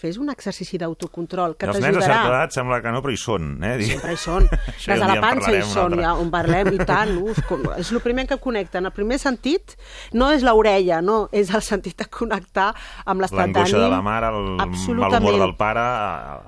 [0.00, 2.38] fes un exercici d'autocontrol que I els nens a certa t'ajudarà.
[2.40, 3.50] edat sembla que no, però hi són.
[3.66, 3.74] Eh?
[3.90, 4.48] Sempre hi són.
[4.90, 7.12] Un de la panxa hi són, ja, on parlem, i tant.
[7.20, 8.88] Uf, com, és el primer que connecten.
[8.88, 9.76] El primer sentit
[10.16, 12.70] no és l'orella, no, és el sentit de connectar
[13.04, 13.60] amb l'estat d'ànim.
[13.60, 14.50] L'angoixa de la mare, el
[14.96, 15.86] mal humor del pare,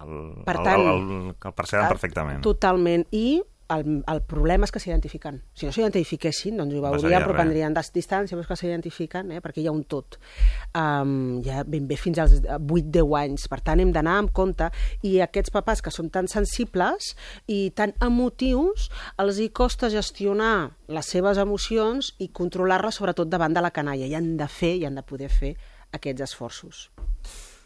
[0.06, 2.40] el, Per el, tant, el, el, el perceben perfectament.
[2.44, 3.06] Totalment.
[3.12, 3.42] I
[3.72, 5.40] el, el problema és que s'identifiquen.
[5.56, 9.40] Si no s'identifiquessin, doncs ho veurien, però prendrien des- distància, però és que s'identifiquen, eh?
[9.44, 10.18] perquè hi ha un tot.
[10.74, 13.48] Um, ja ben bé fins als 8-10 anys.
[13.48, 14.70] Per tant, hem d'anar amb compte.
[15.02, 17.12] I aquests papàs que són tan sensibles
[17.46, 18.88] i tan emotius,
[19.22, 24.06] els hi costa gestionar les seves emocions i controlar-les, sobretot davant de la canalla.
[24.06, 25.54] I han de fer, i han de poder fer
[25.92, 26.90] aquests esforços.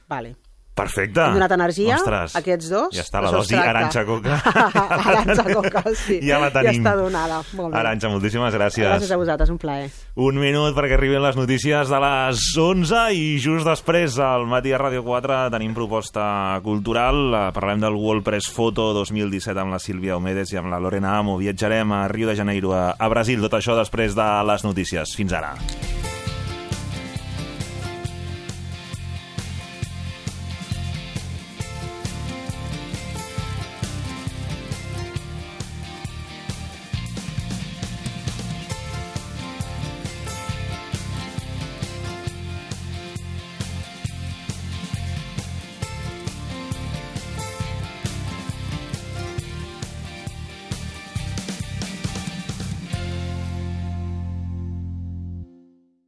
[0.09, 0.37] Vale.
[0.77, 1.22] Perfecte.
[1.24, 2.35] Hem donat energia, Ostres.
[2.37, 2.91] aquests dos.
[2.93, 3.55] Ja està, la dosi.
[3.57, 4.35] Arantxa Coca.
[5.11, 6.18] Arantxa Coca, sí.
[6.29, 6.83] Ja la tenim.
[6.83, 7.39] Ja està donada.
[7.57, 7.79] Molt bé.
[7.81, 8.85] Arantxa, moltíssimes gràcies.
[8.85, 9.89] Gràcies a vosaltres, un plaer.
[10.20, 14.81] Un minut perquè arribin les notícies de les 11 i just després al matí a
[14.85, 17.24] Ràdio 4 tenim proposta cultural.
[17.33, 21.16] Eh, Parlem del World Press Photo 2017 amb la Sílvia Omedes i amb la Lorena
[21.16, 21.39] Amo.
[21.41, 23.41] Viatjarem a Rio de Janeiro, a, a Brasil.
[23.49, 25.16] Tot això després de les notícies.
[25.16, 25.55] Fins ara.